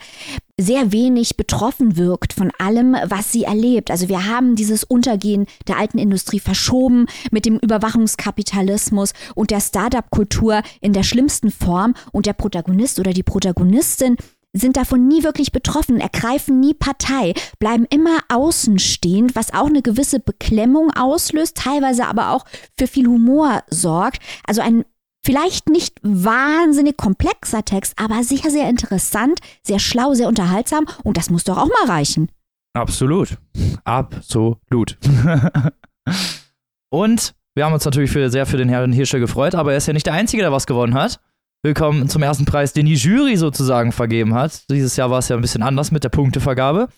sehr 0.62 0.92
wenig 0.92 1.38
betroffen 1.38 1.98
wirkt 1.98 2.34
von 2.34 2.52
allem, 2.60 2.96
was 3.06 3.32
sie 3.32 3.46
erlebt. 3.46 3.90
Also 3.90 4.10
wir 4.10 4.28
haben 4.28 4.56
dieses 4.56 4.84
Untergehen 4.84 5.48
der 5.68 5.80
alten 5.80 5.98
Industrie 5.98 6.40
verschoben 6.40 7.08
mit 7.32 7.46
dem 7.46 7.58
Überwachungskapitalismus 7.58 9.14
und 9.34 9.50
der 9.50 9.60
Startup-Kultur 9.60 10.62
in 10.82 10.94
der 10.94 11.02
schlimmsten 11.02 11.50
Form 11.50 11.96
und 12.12 12.28
der 12.28 12.34
Protagonist 12.34 13.00
oder 13.00 13.12
die 13.12 13.24
Protagonistin 13.24 14.18
sind 14.54 14.78
davon 14.78 15.08
nie 15.08 15.24
wirklich 15.24 15.52
betroffen, 15.52 16.00
ergreifen 16.00 16.60
nie 16.60 16.76
Partei, 16.76 17.34
bleiben 17.58 17.88
immer 17.90 18.20
außenstehend, 18.30 19.36
was 19.36 19.52
auch 19.52 19.66
eine 19.66 19.82
gewisse 19.82 20.20
Beklemmung 20.20 20.92
auslöst, 20.92 21.58
teilweise 21.58 22.06
aber 22.06 22.30
auch 22.30 22.46
für 22.78 22.86
viel 22.86 23.08
Humor 23.08 23.64
sorgt. 23.70 24.22
Also 24.46 24.62
ein 24.62 24.86
Vielleicht 25.26 25.70
nicht 25.70 25.98
wahnsinnig 26.04 26.98
komplexer 26.98 27.66
Text, 27.66 27.96
aber 27.98 28.24
sehr, 28.24 28.52
sehr 28.52 28.70
interessant, 28.70 29.40
sehr 29.64 29.80
schlau, 29.80 30.14
sehr 30.14 30.28
unterhaltsam 30.28 30.86
und 31.04 31.18
das 31.18 31.32
muss 31.32 31.44
doch 31.44 31.58
auch 31.58 31.66
mal 31.66 31.92
reichen. 31.92 32.30
Absolut. 32.74 33.40
Absolut. 33.86 35.00
und 36.92 37.34
wir 37.56 37.66
haben 37.66 37.74
uns 37.74 37.86
natürlich 37.86 38.12
für, 38.12 38.30
sehr 38.30 38.46
für 38.46 38.58
den 38.58 38.70
Herrn 38.70 38.94
Hirscher 38.94 39.18
gefreut, 39.18 39.56
aber 39.56 39.72
er 39.72 39.78
ist 39.78 39.88
ja 39.88 39.94
nicht 39.94 40.06
der 40.06 40.14
Einzige, 40.14 40.44
der 40.44 40.52
was 40.52 40.68
gewonnen 40.68 40.94
hat. 40.94 41.20
Willkommen 41.64 42.08
zum 42.08 42.22
ersten 42.22 42.46
Preis, 42.46 42.74
den 42.74 42.86
die 42.86 42.94
Jury 42.94 43.36
sozusagen 43.36 43.94
vergeben 43.94 44.36
hat. 44.36 44.70
Dieses 44.70 44.96
Jahr 44.96 45.10
war 45.10 45.18
es 45.18 45.30
ja 45.30 45.36
ein 45.36 45.42
bisschen 45.42 45.64
anders 45.64 45.92
mit 45.92 46.04
der 46.04 46.10
Punktevergabe. 46.10 46.90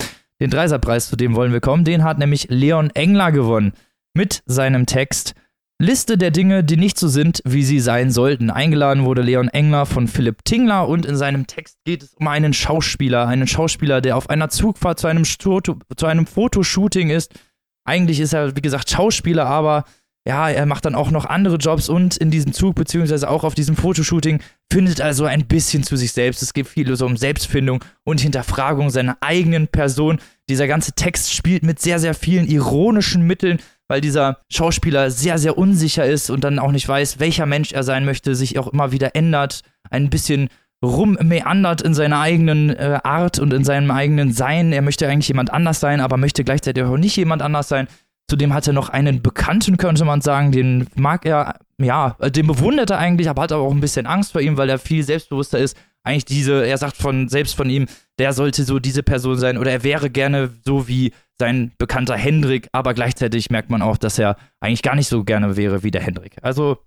Den 0.41 0.49
Dreiserpreis, 0.49 1.07
zu 1.07 1.15
dem 1.15 1.33
wollen 1.33 1.53
wir 1.53 1.61
kommen, 1.61 1.85
den 1.85 2.03
hat 2.03 2.17
nämlich 2.17 2.47
Leon 2.49 2.89
Engler 2.89 3.31
gewonnen 3.31 3.71
mit 4.13 4.43
seinem 4.45 4.85
Text 4.85 5.33
Liste 5.79 6.17
der 6.17 6.31
Dinge, 6.31 6.63
die 6.63 6.75
nicht 6.75 6.97
so 6.97 7.07
sind, 7.07 7.39
wie 7.45 7.61
sie 7.61 7.79
sein 7.79 8.09
sollten. 8.09 8.49
Eingeladen 8.49 9.05
wurde 9.05 9.21
Leon 9.21 9.47
Engler 9.47 9.85
von 9.85 10.07
Philipp 10.07 10.43
Tingler 10.43 10.87
und 10.87 11.05
in 11.05 11.15
seinem 11.15 11.45
Text 11.45 11.77
geht 11.85 12.01
es 12.01 12.15
um 12.15 12.27
einen 12.27 12.53
Schauspieler, 12.53 13.27
einen 13.27 13.45
Schauspieler, 13.45 14.01
der 14.01 14.17
auf 14.17 14.31
einer 14.31 14.49
Zugfahrt 14.49 14.99
zu 14.99 15.05
einem, 15.05 15.23
Foto, 15.23 15.77
zu 15.95 16.07
einem 16.07 16.25
Fotoshooting 16.25 17.11
ist. 17.11 17.39
Eigentlich 17.85 18.19
ist 18.19 18.33
er, 18.33 18.55
wie 18.55 18.61
gesagt, 18.61 18.89
Schauspieler, 18.89 19.45
aber 19.45 19.85
ja, 20.27 20.49
er 20.49 20.65
macht 20.65 20.83
dann 20.85 20.95
auch 20.95 21.11
noch 21.11 21.25
andere 21.25 21.57
Jobs 21.57 21.89
und 21.89 22.17
in 22.17 22.31
diesem 22.31 22.53
Zug, 22.53 22.73
beziehungsweise 22.73 23.29
auch 23.29 23.43
auf 23.43 23.53
diesem 23.53 23.75
Fotoshooting, 23.75 24.41
findet 24.71 24.99
also 24.99 25.25
ein 25.25 25.47
bisschen 25.47 25.83
zu 25.83 25.95
sich 25.95 26.11
selbst. 26.11 26.41
Es 26.41 26.53
geht 26.53 26.67
viel 26.67 26.93
so 26.95 27.05
um 27.05 27.17
Selbstfindung 27.17 27.83
und 28.03 28.19
Hinterfragung 28.19 28.89
seiner 28.89 29.17
eigenen 29.21 29.67
Person. 29.67 30.19
Dieser 30.49 30.67
ganze 30.67 30.93
Text 30.93 31.33
spielt 31.33 31.63
mit 31.63 31.79
sehr, 31.79 31.99
sehr 31.99 32.13
vielen 32.13 32.47
ironischen 32.47 33.23
Mitteln, 33.23 33.59
weil 33.87 34.01
dieser 34.01 34.39
Schauspieler 34.49 35.11
sehr, 35.11 35.37
sehr 35.37 35.57
unsicher 35.57 36.05
ist 36.05 36.29
und 36.29 36.43
dann 36.43 36.59
auch 36.59 36.71
nicht 36.71 36.87
weiß, 36.87 37.19
welcher 37.19 37.45
Mensch 37.45 37.71
er 37.71 37.83
sein 37.83 38.05
möchte, 38.05 38.35
sich 38.35 38.57
auch 38.59 38.67
immer 38.67 38.91
wieder 38.91 39.15
ändert, 39.15 39.61
ein 39.89 40.09
bisschen 40.09 40.49
rummeandert 40.83 41.81
in 41.81 41.93
seiner 41.93 42.19
eigenen 42.19 42.69
äh, 42.69 42.99
Art 43.03 43.39
und 43.39 43.53
in 43.53 43.63
seinem 43.63 43.89
eigenen 43.91 44.31
Sein. 44.31 44.71
Er 44.71 44.81
möchte 44.81 45.07
eigentlich 45.07 45.27
jemand 45.27 45.51
anders 45.51 45.79
sein, 45.79 46.01
aber 46.01 46.17
möchte 46.17 46.43
gleichzeitig 46.43 46.83
auch 46.83 46.97
nicht 46.97 47.15
jemand 47.15 47.41
anders 47.41 47.67
sein. 47.67 47.87
Zudem 48.29 48.53
hat 48.53 48.67
er 48.67 48.73
noch 48.73 48.89
einen 48.89 49.21
Bekannten, 49.21 49.77
könnte 49.77 50.05
man 50.05 50.21
sagen, 50.21 50.51
den 50.51 50.87
mag 50.95 51.25
er, 51.25 51.59
ja, 51.81 52.15
den 52.29 52.45
bewundert 52.45 52.89
er 52.89 52.99
eigentlich, 52.99 53.29
aber 53.29 53.43
hat 53.43 53.51
aber 53.53 53.63
auch 53.63 53.71
ein 53.71 53.79
bisschen 53.79 54.05
Angst 54.05 54.33
vor 54.33 54.41
ihm, 54.41 54.57
weil 54.57 54.69
er 54.69 54.79
viel 54.79 55.03
selbstbewusster 55.03 55.59
ist. 55.59 55.77
Eigentlich 56.07 56.25
diese, 56.25 56.65
er 56.65 56.77
sagt 56.77 56.95
von 56.95 57.27
selbst 57.27 57.53
von 57.53 57.69
ihm, 57.69 57.85
der 58.17 58.31
sollte 58.31 58.63
so 58.63 58.79
diese 58.79 59.03
Person 59.03 59.37
sein 59.37 59.57
oder 59.57 59.71
er 59.71 59.83
wäre 59.83 60.09
gerne 60.09 60.51
so 60.63 60.87
wie 60.87 61.11
sein 61.37 61.73
bekannter 61.77 62.15
Hendrik, 62.15 62.69
aber 62.71 62.93
gleichzeitig 62.93 63.49
merkt 63.49 63.69
man 63.69 63.81
auch, 63.81 63.97
dass 63.97 64.17
er 64.17 64.37
eigentlich 64.61 64.83
gar 64.83 64.95
nicht 64.95 65.09
so 65.09 65.25
gerne 65.25 65.57
wäre 65.57 65.83
wie 65.83 65.91
der 65.91 66.01
Hendrik. 66.01 66.37
Also 66.41 66.77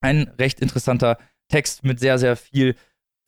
ein 0.00 0.32
recht 0.38 0.58
interessanter 0.58 1.16
Text 1.48 1.84
mit 1.84 2.00
sehr, 2.00 2.18
sehr 2.18 2.36
viel 2.36 2.74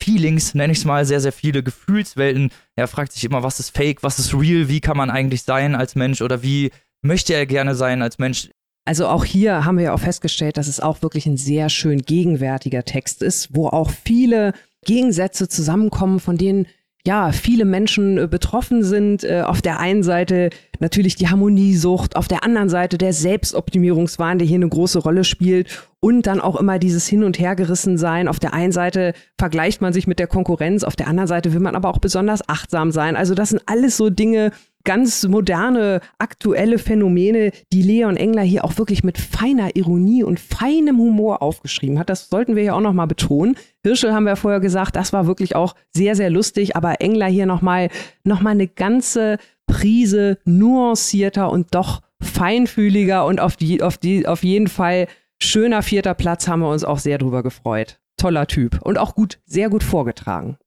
Feelings, 0.03 0.55
nenne 0.55 0.73
ich 0.73 0.81
es 0.81 0.85
mal, 0.85 1.05
sehr, 1.05 1.21
sehr 1.21 1.33
viele 1.33 1.63
Gefühlswelten. 1.63 2.51
Er 2.75 2.89
fragt 2.89 3.13
sich 3.13 3.25
immer, 3.25 3.45
was 3.45 3.61
ist 3.61 3.77
fake, 3.77 4.03
was 4.03 4.19
ist 4.19 4.35
real, 4.35 4.69
wie 4.69 4.81
kann 4.81 4.97
man 4.97 5.09
eigentlich 5.09 5.45
sein 5.45 5.77
als 5.77 5.95
Mensch 5.95 6.21
oder 6.21 6.43
wie 6.43 6.71
möchte 7.01 7.35
er 7.35 7.47
gerne 7.47 7.77
sein 7.77 8.03
als 8.03 8.19
Mensch. 8.19 8.51
Also 8.85 9.07
auch 9.07 9.25
hier 9.25 9.65
haben 9.65 9.77
wir 9.77 9.85
ja 9.85 9.93
auch 9.93 10.01
festgestellt, 10.01 10.57
dass 10.57 10.67
es 10.67 10.81
auch 10.81 11.03
wirklich 11.03 11.27
ein 11.27 11.37
sehr 11.37 11.69
schön 11.69 12.03
gegenwärtiger 12.03 12.85
Text 12.85 13.23
ist, 13.23 13.55
wo 13.55 13.69
auch 13.69 13.91
viele 13.91 14.53
Gegensätze 14.85 15.49
zusammenkommen, 15.49 16.21
von 16.21 16.37
denen 16.37 16.67
ja, 17.07 17.33
viele 17.33 17.65
Menschen 17.65 18.19
äh, 18.19 18.27
betroffen 18.27 18.83
sind. 18.83 19.25
Äh, 19.25 19.43
auf 19.43 19.63
der 19.63 19.81
einen 19.81 20.03
Seite 20.03 20.51
natürlich 20.81 21.17
die 21.17 21.29
Harmoniesucht, 21.29 22.17
auf 22.17 22.29
der 22.29 22.45
anderen 22.45 22.69
Seite 22.69 22.99
der 22.99 23.13
Selbstoptimierungswahn, 23.13 24.39
der 24.39 24.47
hier 24.47 24.57
eine 24.57 24.69
große 24.69 24.99
Rolle 24.99 25.25
spielt 25.25 25.89
und 26.01 26.27
dann 26.27 26.41
auch 26.41 26.57
immer 26.57 26.79
dieses 26.79 27.07
Hin- 27.07 27.25
und 27.25 27.39
Hergerissen 27.39 27.99
sein. 27.99 28.29
Auf 28.29 28.39
der 28.39 28.55
einen 28.55 28.73
Seite 28.73 29.15
vergleicht 29.39 29.81
man 29.81 29.93
sich 29.93 30.07
mit 30.07 30.19
der 30.19 30.27
Konkurrenz, 30.27 30.85
auf 30.85 30.97
der 30.97 31.09
anderen 31.09 31.29
Seite 31.29 31.53
will 31.53 31.61
man 31.61 31.77
aber 31.77 31.89
auch 31.89 31.99
besonders 31.99 32.49
achtsam 32.49 32.91
sein. 32.91 33.17
Also 33.17 33.35
das 33.35 33.51
sind 33.51 33.63
alles 33.67 33.97
so 33.97 34.11
Dinge, 34.11 34.53
ganz 34.85 35.27
moderne, 35.29 36.01
aktuelle 36.19 36.79
Phänomene, 36.79 37.51
die 37.73 37.83
Leon 37.83 38.17
Engler 38.17 38.43
hier 38.43 38.65
auch 38.65 38.79
wirklich 38.79 39.05
mit 39.05 39.19
feiner 39.19 39.77
Ironie 39.77 40.23
und 40.23 40.41
feinem 40.41 40.99
Humor 40.99 41.43
aufgeschrieben 41.43 41.99
hat. 41.99 42.09
Das 42.09 42.31
sollten 42.31 42.57
wir 42.57 42.63
ja 42.63 42.73
auch 42.73 42.81
nochmal 42.81 43.07
betonen. 43.07 43.57
Hirschel 43.83 44.15
haben 44.15 44.25
wir 44.25 44.37
vorher 44.37 44.61
gesagt, 44.61 44.97
das 44.97 45.13
war 45.13 45.27
wirklich 45.27 45.55
auch 45.55 45.75
sehr, 45.91 46.15
sehr 46.15 46.31
lustig, 46.31 46.75
aber 46.75 47.01
Engler 47.01 47.27
hier 47.27 47.45
nochmal 47.45 47.91
noch 48.25 48.43
eine 48.43 48.67
ganze 48.67 49.37
Prise 49.69 50.39
nuancierter 50.45 51.51
und 51.51 51.75
doch 51.77 52.03
feinfühliger 52.21 53.25
und 53.25 53.41
auf, 53.41 53.57
die, 53.57 53.83
auf, 53.83 53.97
die, 53.99 54.27
auf 54.27 54.43
jeden 54.43 54.67
Fall 54.67 55.07
schöner 55.41 55.83
vierter 55.83 56.15
Platz 56.15 56.49
haben 56.49 56.61
wir 56.61 56.71
uns 56.71 56.83
auch 56.83 56.99
sehr 56.99 57.19
drüber 57.19 57.45
gefreut. 57.45 58.01
Toller 58.17 58.49
Typ 58.49 58.83
und 58.83 58.99
auch 58.99 59.15
gut, 59.15 59.39
sehr 59.45 59.71
gut 59.71 59.85
vorgetragen. 59.85 60.59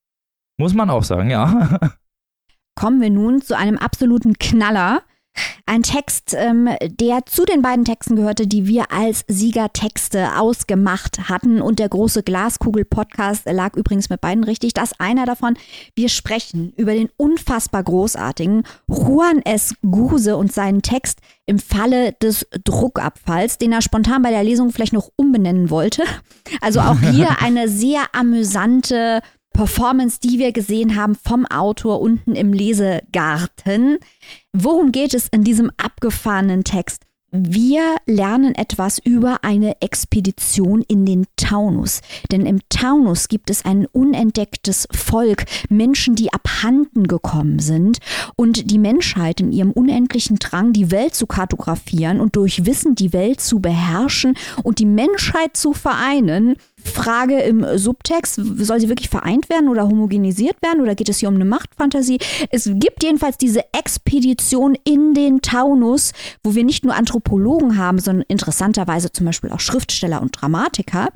Muss 0.58 0.74
man 0.74 0.90
auch 0.90 1.04
sagen, 1.04 1.30
ja. 1.30 1.80
kommen 2.76 3.02
wir 3.02 3.10
nun 3.10 3.42
zu 3.42 3.58
einem 3.58 3.78
absoluten 3.78 4.36
Knaller. 4.40 5.02
Ein 5.66 5.84
Text, 5.84 6.36
ähm, 6.38 6.68
der 6.82 7.26
zu 7.26 7.46
den 7.46 7.62
beiden 7.62 7.86
Texten 7.86 8.18
gehörte, 8.18 8.46
die 8.46 8.68
wir 8.68 8.92
als 8.92 9.24
Siegertexte 9.28 10.38
ausgemacht 10.38 11.30
hatten. 11.30 11.62
Und 11.62 11.80
der 11.80 11.88
große 11.88 12.24
Glaskugel-Podcast 12.24 13.44
lag 13.50 13.76
übrigens 13.78 14.10
mit 14.10 14.20
beiden 14.20 14.44
richtig. 14.44 14.74
Das 14.74 14.92
ist 14.92 15.00
einer 15.00 15.26
davon. 15.26 15.56
Wir 15.96 16.10
sprechen 16.10 16.74
über 16.76 16.94
den 16.94 17.10
unfassbar 17.16 17.84
großartigen 17.84 18.64
Juan 18.88 19.42
S. 19.44 19.76
Guse 19.82 20.36
und 20.36 20.52
seinen 20.52 20.82
Text 20.82 21.20
im 21.46 21.60
Falle 21.60 22.14
des 22.22 22.48
Druckabfalls, 22.64 23.58
den 23.58 23.72
er 23.72 23.82
spontan 23.82 24.24
bei 24.24 24.32
der 24.32 24.44
Lesung 24.44 24.72
vielleicht 24.72 24.94
noch 24.94 25.10
umbenennen 25.16 25.70
wollte. 25.70 26.04
Also 26.60 26.82
auch 26.82 27.00
hier 27.00 27.38
eine 27.42 27.70
sehr 27.70 28.02
amüsante 28.14 29.22
Performance, 29.54 30.20
die 30.20 30.40
wir 30.40 30.52
gesehen 30.52 30.96
haben 30.96 31.16
vom 31.16 31.46
Autor 31.46 32.02
unten 32.02 32.36
im 32.36 32.54
Lesegarten. 32.54 33.98
Worum 34.54 34.92
geht 34.92 35.14
es 35.14 35.28
in 35.28 35.44
diesem 35.44 35.72
abgefahrenen 35.78 36.64
Text? 36.64 37.04
Wir 37.34 37.96
lernen 38.06 38.56
etwas 38.56 39.00
über 39.00 39.46
eine 39.46 39.82
Expedition 39.82 40.84
in 40.86 41.06
den 41.06 41.28
Taunus. 41.38 42.02
Denn 42.30 42.46
im 42.46 42.60
Taunus 42.68 43.30
gibt 43.30 43.50
es 43.50 43.64
ein 43.64 43.86
unentdecktes 43.86 44.86
Volk, 44.92 45.46
Menschen, 45.70 46.16
die 46.16 46.34
abhanden 46.34 47.08
gekommen 47.08 47.60
sind. 47.60 48.00
Und 48.36 48.70
die 48.70 48.78
Menschheit 48.78 49.40
in 49.40 49.54
ihrem 49.54 49.72
unendlichen 49.72 50.40
Drang, 50.40 50.74
die 50.74 50.92
Welt 50.92 51.16
zu 51.16 51.26
kartografieren 51.26 52.20
und 52.20 52.36
durch 52.36 52.66
Wissen 52.66 52.96
die 52.96 53.14
Welt 53.14 53.40
zu 53.40 53.62
beherrschen 53.62 54.36
und 54.64 54.80
die 54.80 54.86
Menschheit 54.86 55.56
zu 55.56 55.72
vereinen, 55.72 56.58
Frage 56.84 57.40
im 57.42 57.66
Subtext, 57.78 58.36
soll 58.36 58.80
sie 58.80 58.90
wirklich 58.90 59.10
vereint 59.10 59.50
werden 59.50 59.70
oder 59.70 59.88
homogenisiert 59.88 60.62
werden 60.62 60.82
oder 60.82 60.96
geht 60.96 61.10
es 61.10 61.20
hier 61.20 61.30
um 61.30 61.36
eine 61.36 61.46
Machtfantasie? 61.46 62.20
Es 62.50 62.70
gibt 62.74 63.04
jedenfalls 63.04 63.38
diese 63.38 63.62
Expedition 63.74 64.78
in 64.84 65.14
den 65.14 65.42
Taunus, 65.42 66.12
wo 66.44 66.56
wir 66.56 66.64
nicht 66.64 66.84
nur 66.84 66.96
Anthropologen 66.96 67.78
haben, 67.78 68.00
sondern 68.00 68.26
interessanterweise 68.28 69.12
zum 69.12 69.26
Beispiel 69.26 69.52
auch 69.52 69.60
Schriftsteller 69.60 70.22
und 70.22 70.40
Dramatiker. 70.40 71.10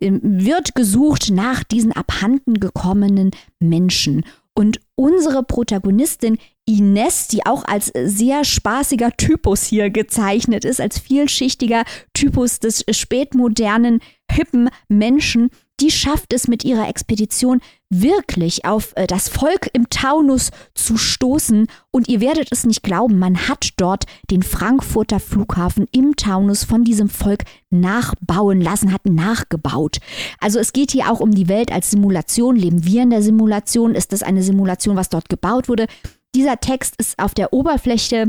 Ähm, 0.00 0.20
wird 0.22 0.74
gesucht 0.74 1.30
nach 1.30 1.62
diesen 1.62 1.92
abhanden 1.92 2.58
gekommenen 2.58 3.30
Menschen. 3.58 4.24
Und 4.54 4.80
unsere 4.94 5.42
Protagonistin 5.42 6.38
Ines, 6.78 7.28
die 7.28 7.46
auch 7.46 7.64
als 7.64 7.92
sehr 8.04 8.44
spaßiger 8.44 9.16
Typus 9.16 9.64
hier 9.64 9.90
gezeichnet 9.90 10.64
ist, 10.64 10.80
als 10.80 10.98
vielschichtiger 10.98 11.84
Typus 12.14 12.60
des 12.60 12.84
spätmodernen, 12.90 14.00
hippen 14.30 14.70
Menschen, 14.88 15.50
die 15.80 15.90
schafft 15.90 16.32
es 16.34 16.46
mit 16.46 16.64
ihrer 16.64 16.88
Expedition 16.88 17.60
wirklich 17.88 18.64
auf 18.64 18.92
äh, 18.96 19.06
das 19.06 19.28
Volk 19.28 19.70
im 19.72 19.88
Taunus 19.88 20.50
zu 20.74 20.96
stoßen. 20.96 21.66
Und 21.90 22.08
ihr 22.08 22.20
werdet 22.20 22.48
es 22.52 22.64
nicht 22.64 22.82
glauben, 22.82 23.18
man 23.18 23.48
hat 23.48 23.70
dort 23.78 24.04
den 24.30 24.42
Frankfurter 24.42 25.20
Flughafen 25.20 25.86
im 25.90 26.16
Taunus 26.16 26.64
von 26.64 26.84
diesem 26.84 27.08
Volk 27.08 27.44
nachbauen 27.70 28.60
lassen, 28.60 28.92
hat 28.92 29.06
nachgebaut. 29.06 29.98
Also 30.38 30.58
es 30.58 30.72
geht 30.72 30.92
hier 30.92 31.10
auch 31.10 31.20
um 31.20 31.30
die 31.30 31.48
Welt 31.48 31.72
als 31.72 31.90
Simulation. 31.90 32.56
Leben 32.56 32.84
wir 32.84 33.02
in 33.02 33.10
der 33.10 33.22
Simulation? 33.22 33.94
Ist 33.94 34.12
das 34.12 34.22
eine 34.22 34.42
Simulation, 34.42 34.96
was 34.96 35.08
dort 35.08 35.28
gebaut 35.28 35.68
wurde? 35.68 35.86
Dieser 36.34 36.60
Text 36.60 36.94
ist 36.98 37.18
auf 37.18 37.34
der 37.34 37.52
Oberfläche 37.52 38.28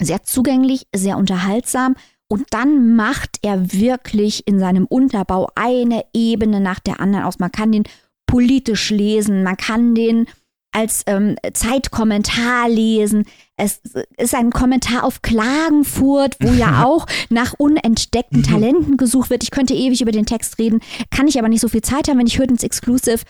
sehr 0.00 0.22
zugänglich, 0.22 0.86
sehr 0.94 1.16
unterhaltsam 1.16 1.94
und 2.30 2.46
dann 2.50 2.94
macht 2.94 3.38
er 3.42 3.72
wirklich 3.72 4.46
in 4.46 4.58
seinem 4.58 4.86
Unterbau 4.86 5.48
eine 5.54 6.04
Ebene 6.12 6.60
nach 6.60 6.78
der 6.78 7.00
anderen 7.00 7.24
aus. 7.24 7.38
Man 7.38 7.52
kann 7.52 7.72
den 7.72 7.84
politisch 8.26 8.90
lesen, 8.90 9.42
man 9.42 9.56
kann 9.56 9.94
den 9.94 10.26
als 10.70 11.02
ähm, 11.06 11.36
Zeitkommentar 11.54 12.68
lesen. 12.68 13.24
Es 13.56 13.80
ist 14.18 14.34
ein 14.34 14.50
Kommentar 14.50 15.02
auf 15.02 15.22
Klagenfurt, 15.22 16.36
wo 16.40 16.52
ja 16.52 16.84
auch 16.86 17.06
nach 17.30 17.54
unentdeckten 17.56 18.40
mhm. 18.40 18.44
Talenten 18.44 18.96
gesucht 18.98 19.30
wird. 19.30 19.42
Ich 19.42 19.50
könnte 19.50 19.74
ewig 19.74 20.02
über 20.02 20.12
den 20.12 20.26
Text 20.26 20.58
reden, 20.58 20.80
kann 21.10 21.26
ich 21.26 21.38
aber 21.38 21.48
nicht 21.48 21.62
so 21.62 21.68
viel 21.68 21.82
Zeit 21.82 22.08
haben, 22.08 22.18
wenn 22.18 22.26
ich 22.26 22.38
hört 22.38 22.50
ins 22.50 22.62
Exclusive. 22.62 23.20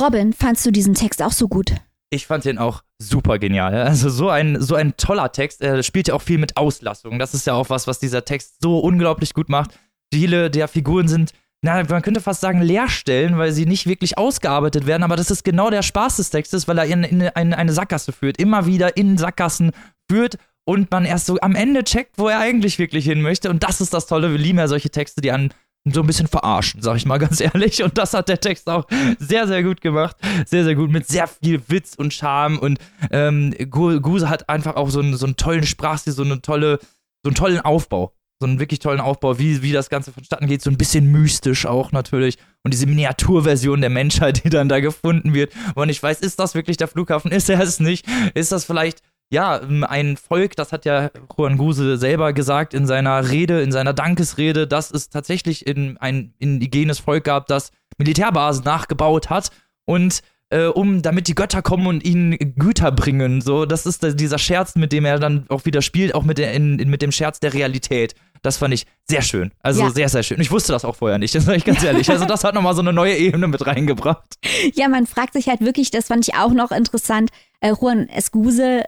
Robin, 0.00 0.32
fandst 0.32 0.64
du 0.64 0.70
diesen 0.70 0.94
Text 0.94 1.20
auch 1.20 1.32
so 1.32 1.48
gut? 1.48 1.74
Ich 2.12 2.26
fand 2.26 2.44
den 2.44 2.58
auch 2.58 2.82
super 2.98 3.38
genial. 3.38 3.74
Also 3.74 4.10
so 4.10 4.28
ein, 4.28 4.60
so 4.60 4.74
ein 4.74 4.98
toller 4.98 5.32
Text. 5.32 5.62
Er 5.62 5.82
spielt 5.82 6.08
ja 6.08 6.14
auch 6.14 6.20
viel 6.20 6.36
mit 6.36 6.58
Auslassung. 6.58 7.18
Das 7.18 7.32
ist 7.32 7.46
ja 7.46 7.54
auch 7.54 7.70
was, 7.70 7.86
was 7.86 7.98
dieser 7.98 8.26
Text 8.26 8.56
so 8.60 8.80
unglaublich 8.80 9.32
gut 9.32 9.48
macht. 9.48 9.78
Viele 10.12 10.50
der 10.50 10.68
Figuren 10.68 11.08
sind, 11.08 11.32
na, 11.62 11.82
man 11.84 12.02
könnte 12.02 12.20
fast 12.20 12.42
sagen, 12.42 12.60
Leerstellen, 12.60 13.38
weil 13.38 13.52
sie 13.52 13.64
nicht 13.64 13.86
wirklich 13.86 14.18
ausgearbeitet 14.18 14.84
werden. 14.84 15.04
Aber 15.04 15.16
das 15.16 15.30
ist 15.30 15.42
genau 15.42 15.70
der 15.70 15.80
Spaß 15.80 16.16
des 16.16 16.28
Textes, 16.28 16.68
weil 16.68 16.76
er 16.76 16.84
in, 16.84 17.02
in, 17.02 17.20
in 17.22 17.54
eine 17.54 17.72
Sackgasse 17.72 18.12
führt. 18.12 18.38
Immer 18.38 18.66
wieder 18.66 18.94
in 18.98 19.16
Sackgassen 19.16 19.70
führt 20.10 20.36
und 20.64 20.90
man 20.90 21.06
erst 21.06 21.24
so 21.24 21.38
am 21.40 21.54
Ende 21.54 21.82
checkt, 21.82 22.18
wo 22.18 22.28
er 22.28 22.40
eigentlich 22.40 22.78
wirklich 22.78 23.06
hin 23.06 23.22
möchte. 23.22 23.48
Und 23.48 23.62
das 23.62 23.80
ist 23.80 23.94
das 23.94 24.06
Tolle. 24.06 24.32
Wir 24.32 24.38
lieben 24.38 24.58
ja 24.58 24.68
solche 24.68 24.90
Texte, 24.90 25.22
die 25.22 25.32
an 25.32 25.54
so 25.84 26.00
ein 26.00 26.06
bisschen 26.06 26.28
verarschen, 26.28 26.80
sag 26.80 26.96
ich 26.96 27.06
mal 27.06 27.18
ganz 27.18 27.40
ehrlich. 27.40 27.82
Und 27.82 27.98
das 27.98 28.14
hat 28.14 28.28
der 28.28 28.40
Text 28.40 28.68
auch 28.68 28.86
sehr, 29.18 29.48
sehr 29.48 29.62
gut 29.62 29.80
gemacht. 29.80 30.16
Sehr, 30.46 30.64
sehr 30.64 30.74
gut, 30.74 30.90
mit 30.90 31.08
sehr 31.08 31.26
viel 31.26 31.60
Witz 31.68 31.94
und 31.94 32.14
Charme. 32.14 32.58
Und 32.58 32.78
ähm, 33.10 33.54
Guse 33.68 34.28
hat 34.28 34.48
einfach 34.48 34.76
auch 34.76 34.90
so 34.90 35.00
einen, 35.00 35.16
so 35.16 35.26
einen 35.26 35.36
tollen 35.36 35.64
Sprachstil, 35.66 36.12
so 36.12 36.22
eine 36.22 36.40
tolle, 36.40 36.78
so 37.24 37.28
einen 37.28 37.34
tollen 37.34 37.60
Aufbau. 37.60 38.14
so 38.40 38.46
einen 38.46 38.58
wirklich 38.58 38.80
tollen 38.80 39.00
Aufbau, 39.00 39.38
wie, 39.38 39.62
wie 39.62 39.72
das 39.72 39.88
Ganze 39.88 40.12
vonstatten 40.12 40.48
geht, 40.48 40.62
so 40.62 40.70
ein 40.70 40.76
bisschen 40.76 41.10
mystisch 41.10 41.64
auch 41.66 41.92
natürlich. 41.92 42.38
Und 42.64 42.74
diese 42.74 42.86
Miniaturversion 42.86 43.80
der 43.80 43.90
Menschheit, 43.90 44.44
die 44.44 44.50
dann 44.50 44.68
da 44.68 44.80
gefunden 44.80 45.34
wird. 45.34 45.52
Und 45.74 45.88
ich 45.88 46.02
weiß, 46.02 46.20
ist 46.20 46.38
das 46.38 46.54
wirklich 46.54 46.76
der 46.76 46.88
Flughafen? 46.88 47.30
Ist 47.32 47.48
er 47.50 47.60
es 47.60 47.80
nicht? 47.80 48.06
Ist 48.34 48.52
das 48.52 48.64
vielleicht 48.64 49.00
ja, 49.32 49.62
ein 49.88 50.18
Volk, 50.18 50.56
das 50.56 50.72
hat 50.72 50.84
ja 50.84 51.10
Juan 51.36 51.56
Guse 51.56 51.96
selber 51.96 52.34
gesagt 52.34 52.74
in 52.74 52.86
seiner 52.86 53.30
Rede, 53.30 53.62
in 53.62 53.72
seiner 53.72 53.94
Dankesrede, 53.94 54.66
dass 54.66 54.90
es 54.90 55.08
tatsächlich 55.08 55.66
in 55.66 55.96
ein 55.96 56.34
indigenes 56.38 56.98
Volk 56.98 57.24
gab, 57.24 57.46
das 57.46 57.70
Militärbasen 57.96 58.62
nachgebaut 58.62 59.30
hat 59.30 59.50
und 59.86 60.20
äh, 60.50 60.66
um 60.66 61.00
damit 61.00 61.28
die 61.28 61.34
Götter 61.34 61.62
kommen 61.62 61.86
und 61.86 62.04
ihnen 62.04 62.36
Güter 62.56 62.92
bringen. 62.92 63.40
So, 63.40 63.64
das 63.64 63.86
ist 63.86 64.20
dieser 64.20 64.38
Scherz, 64.38 64.74
mit 64.76 64.92
dem 64.92 65.06
er 65.06 65.18
dann 65.18 65.46
auch 65.48 65.64
wieder 65.64 65.80
spielt, 65.80 66.14
auch 66.14 66.24
mit, 66.24 66.36
der, 66.36 66.52
in, 66.52 66.78
in, 66.78 66.90
mit 66.90 67.00
dem 67.00 67.10
Scherz 67.10 67.40
der 67.40 67.54
Realität. 67.54 68.14
Das 68.42 68.58
fand 68.58 68.74
ich 68.74 68.86
sehr 69.08 69.22
schön. 69.22 69.52
Also 69.60 69.80
ja. 69.80 69.90
sehr, 69.90 70.10
sehr 70.10 70.22
schön. 70.22 70.40
Ich 70.40 70.50
wusste 70.50 70.72
das 70.72 70.84
auch 70.84 70.96
vorher 70.96 71.16
nicht, 71.16 71.34
das 71.34 71.46
sage 71.46 71.56
ich 71.56 71.64
ganz 71.64 71.82
ehrlich. 71.82 72.10
Also 72.10 72.26
das 72.26 72.44
hat 72.44 72.54
nochmal 72.54 72.74
so 72.74 72.82
eine 72.82 72.92
neue 72.92 73.16
Ebene 73.16 73.46
mit 73.46 73.66
reingebracht. 73.66 74.34
Ja, 74.74 74.88
man 74.88 75.06
fragt 75.06 75.32
sich 75.32 75.48
halt 75.48 75.60
wirklich, 75.62 75.90
das 75.90 76.08
fand 76.08 76.28
ich 76.28 76.34
auch 76.34 76.52
noch 76.52 76.70
interessant, 76.70 77.30
äh, 77.60 77.72
Juan 77.80 78.08
Escuse 78.08 78.82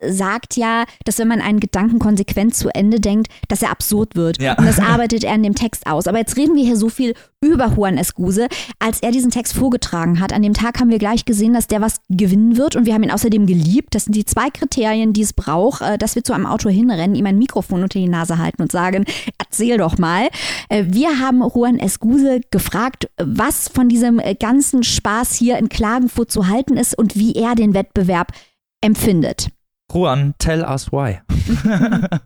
sagt 0.00 0.56
ja, 0.56 0.84
dass 1.04 1.18
wenn 1.18 1.28
man 1.28 1.40
einen 1.40 1.60
Gedanken 1.60 1.98
konsequent 1.98 2.54
zu 2.54 2.68
Ende 2.74 3.00
denkt, 3.00 3.28
dass 3.48 3.62
er 3.62 3.70
absurd 3.70 4.16
wird. 4.16 4.40
Ja. 4.40 4.56
Und 4.58 4.66
das 4.66 4.78
arbeitet 4.78 5.24
er 5.24 5.34
in 5.34 5.42
dem 5.42 5.54
Text 5.54 5.86
aus. 5.86 6.06
Aber 6.06 6.18
jetzt 6.18 6.36
reden 6.36 6.54
wir 6.54 6.64
hier 6.64 6.76
so 6.76 6.88
viel 6.88 7.14
über 7.40 7.72
Juan 7.76 7.98
Escuse. 7.98 8.48
Als 8.78 9.00
er 9.00 9.10
diesen 9.10 9.30
Text 9.30 9.54
vorgetragen 9.54 10.20
hat, 10.20 10.32
an 10.32 10.42
dem 10.42 10.54
Tag 10.54 10.80
haben 10.80 10.90
wir 10.90 10.98
gleich 10.98 11.24
gesehen, 11.24 11.54
dass 11.54 11.66
der 11.66 11.80
was 11.80 11.96
gewinnen 12.08 12.56
wird. 12.56 12.76
Und 12.76 12.86
wir 12.86 12.94
haben 12.94 13.02
ihn 13.02 13.10
außerdem 13.10 13.46
geliebt. 13.46 13.94
Das 13.94 14.04
sind 14.04 14.16
die 14.16 14.24
zwei 14.24 14.50
Kriterien, 14.50 15.12
die 15.12 15.22
es 15.22 15.32
braucht, 15.32 15.82
äh, 15.82 15.98
dass 15.98 16.14
wir 16.14 16.24
zu 16.24 16.32
einem 16.32 16.46
Autor 16.46 16.72
hinrennen, 16.72 17.14
ihm 17.14 17.26
ein 17.26 17.38
Mikrofon 17.38 17.82
unter 17.82 17.98
die 17.98 18.08
Nase 18.08 18.38
halten 18.38 18.62
und 18.62 18.72
sagen, 18.72 19.04
erzähl 19.38 19.78
doch 19.78 19.98
mal. 19.98 20.28
Äh, 20.68 20.84
wir 20.88 21.20
haben 21.20 21.42
Juan 21.42 21.78
Escuse 21.78 22.40
gefragt, 22.50 23.08
was 23.18 23.68
von 23.68 23.88
diesem 23.88 24.18
äh, 24.18 24.34
ganzen 24.34 24.82
Spaß 24.82 25.34
hier 25.34 25.58
in 25.58 25.68
Klagenfurt 25.68 26.30
zu 26.30 26.48
halten 26.48 26.76
ist 26.76 26.96
und 26.96 27.16
wie 27.16 27.34
er 27.34 27.54
den 27.54 27.74
Wettbewerb 27.74 28.32
empfindet. 28.80 29.48
Juan, 29.92 30.34
tell 30.38 30.62
us 30.62 30.90
why. 30.92 31.20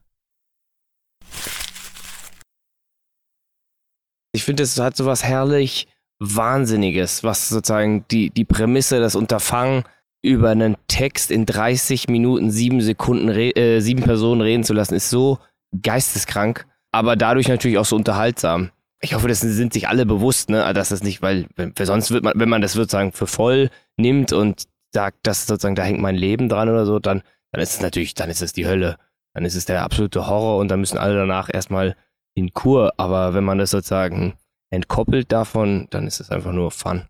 ich 4.33 4.45
finde, 4.45 4.63
es 4.63 4.79
hat 4.79 4.97
so 4.97 5.07
was 5.07 5.25
herrlich 5.25 5.89
Wahnsinniges, 6.21 7.25
was 7.25 7.49
sozusagen 7.49 8.05
die, 8.11 8.31
die 8.31 8.45
Prämisse, 8.45 9.01
das 9.01 9.17
Unterfangen 9.17 9.85
über 10.23 10.51
einen 10.51 10.77
Text 10.87 11.31
in 11.31 11.47
30 11.47 12.09
Minuten, 12.09 12.51
sieben 12.51 12.81
Sekunden, 12.83 13.29
äh, 13.31 13.81
sieben 13.81 14.03
Personen 14.03 14.43
reden 14.43 14.65
zu 14.65 14.75
lassen, 14.75 14.95
ist 14.95 15.09
so 15.09 15.39
geisteskrank, 15.83 16.67
aber 16.93 17.17
dadurch 17.17 17.49
natürlich 17.49 17.79
auch 17.79 17.87
so 17.87 17.97
unterhaltsam. 17.97 18.71
Ich 19.01 19.15
hoffe, 19.15 19.29
das 19.29 19.41
sind 19.41 19.73
sich 19.73 19.89
alle 19.89 20.05
bewusst, 20.05 20.51
ne, 20.51 20.71
dass 20.75 20.91
das 20.91 21.03
nicht, 21.03 21.23
weil, 21.23 21.47
weil 21.57 21.87
sonst 21.87 22.11
wird 22.11 22.23
man, 22.23 22.35
wenn 22.37 22.51
man 22.51 22.61
das 22.61 22.75
sozusagen 22.75 23.13
für 23.13 23.27
voll 23.27 23.71
nimmt 23.97 24.35
und 24.35 24.65
sagt, 24.93 25.27
dass 25.27 25.47
sozusagen 25.47 25.75
da 25.75 25.85
hängt 25.85 26.01
mein 26.01 26.17
Leben 26.17 26.51
dran 26.51 26.69
oder 26.69 26.85
so, 26.85 26.99
dann 26.99 27.23
dann 27.53 27.63
ist 27.63 27.75
es 27.75 27.81
natürlich, 27.81 28.15
dann 28.15 28.31
ist 28.31 28.43
es 28.43 28.53
die 28.53 28.67
Hölle. 28.67 28.97
Dann 29.35 29.45
ist 29.45 29.55
es 29.55 29.65
der 29.65 29.83
absolute 29.83 30.27
Horror 30.27 30.59
und 30.59 30.69
dann 30.69 30.81
müssen 30.81 30.99
alle 30.99 31.15
danach 31.15 31.49
erstmal 31.53 31.97
in 32.35 32.53
Kur. 32.53 32.93
Aber 32.97 33.35
wenn 33.35 33.45
man 33.45 33.59
das 33.59 33.71
sozusagen 33.71 34.35
entkoppelt 34.71 35.31
davon, 35.33 35.87
dann 35.91 36.07
ist 36.07 36.21
es 36.21 36.31
einfach 36.31 36.53
nur 36.53 36.71
Fun. 36.71 37.03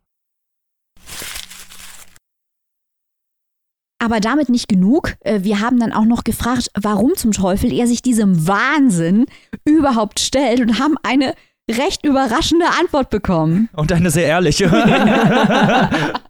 Aber 4.02 4.20
damit 4.20 4.48
nicht 4.48 4.68
genug. 4.68 5.16
Äh, 5.20 5.40
wir 5.42 5.60
haben 5.60 5.78
dann 5.78 5.92
auch 5.92 6.06
noch 6.06 6.24
gefragt, 6.24 6.68
warum 6.74 7.16
zum 7.16 7.32
Teufel 7.32 7.70
er 7.72 7.86
sich 7.86 8.00
diesem 8.00 8.46
Wahnsinn 8.46 9.26
überhaupt 9.66 10.20
stellt 10.20 10.60
und 10.60 10.78
haben 10.78 10.96
eine 11.02 11.34
recht 11.70 12.04
überraschende 12.04 12.64
Antwort 12.80 13.10
bekommen. 13.10 13.68
Und 13.74 13.92
eine 13.92 14.10
sehr 14.10 14.26
ehrliche. 14.26 14.70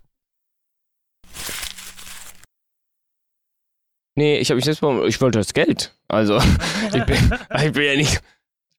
Nee, 4.20 4.36
ich 4.36 4.50
habe 4.50 4.56
mich 4.56 4.66
selbst 4.66 4.82
ich 4.82 5.20
wollte 5.22 5.38
das 5.38 5.54
Geld. 5.54 5.96
Also, 6.06 6.36
ich 6.94 7.04
bin, 7.06 7.16
ich 7.56 7.72
bin 7.72 7.82
ja 7.82 7.96
nicht, 7.96 8.20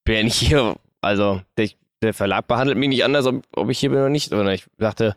bin 0.04 0.16
ja 0.18 0.24
nicht 0.24 0.36
hier. 0.36 0.76
Also, 1.02 1.42
der, 1.58 1.68
der, 2.04 2.14
Verlag 2.14 2.46
behandelt 2.46 2.78
mich 2.78 2.90
nicht 2.90 3.04
anders, 3.04 3.26
ob, 3.26 3.44
ob 3.56 3.68
ich 3.72 3.80
hier 3.80 3.90
bin 3.90 3.98
oder 3.98 4.10
nicht. 4.10 4.32
Oder 4.32 4.54
ich 4.54 4.68
dachte, 4.78 5.16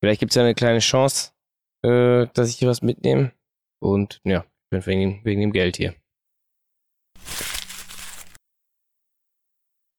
vielleicht 0.00 0.20
gibt 0.20 0.32
es 0.32 0.36
ja 0.36 0.44
eine 0.44 0.54
kleine 0.54 0.78
Chance, 0.78 1.32
äh, 1.82 2.26
dass 2.32 2.48
ich 2.48 2.56
hier 2.56 2.68
was 2.68 2.80
mitnehme. 2.80 3.32
Und 3.78 4.22
ja, 4.24 4.46
ich 4.46 4.70
bin 4.70 4.86
wegen, 4.86 5.20
wegen 5.24 5.40
dem 5.42 5.52
Geld 5.52 5.76
hier. 5.76 5.94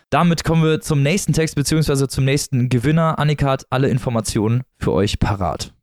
Damit 0.09 0.43
kommen 0.43 0.63
wir 0.63 0.81
zum 0.81 1.03
nächsten 1.03 1.33
Text, 1.33 1.53
beziehungsweise 1.53 2.07
zum 2.07 2.25
nächsten 2.25 2.69
Gewinner. 2.69 3.19
Annika 3.19 3.51
hat 3.51 3.67
alle 3.69 3.89
Informationen 3.89 4.63
für 4.79 4.91
euch 4.91 5.19
parat. 5.19 5.76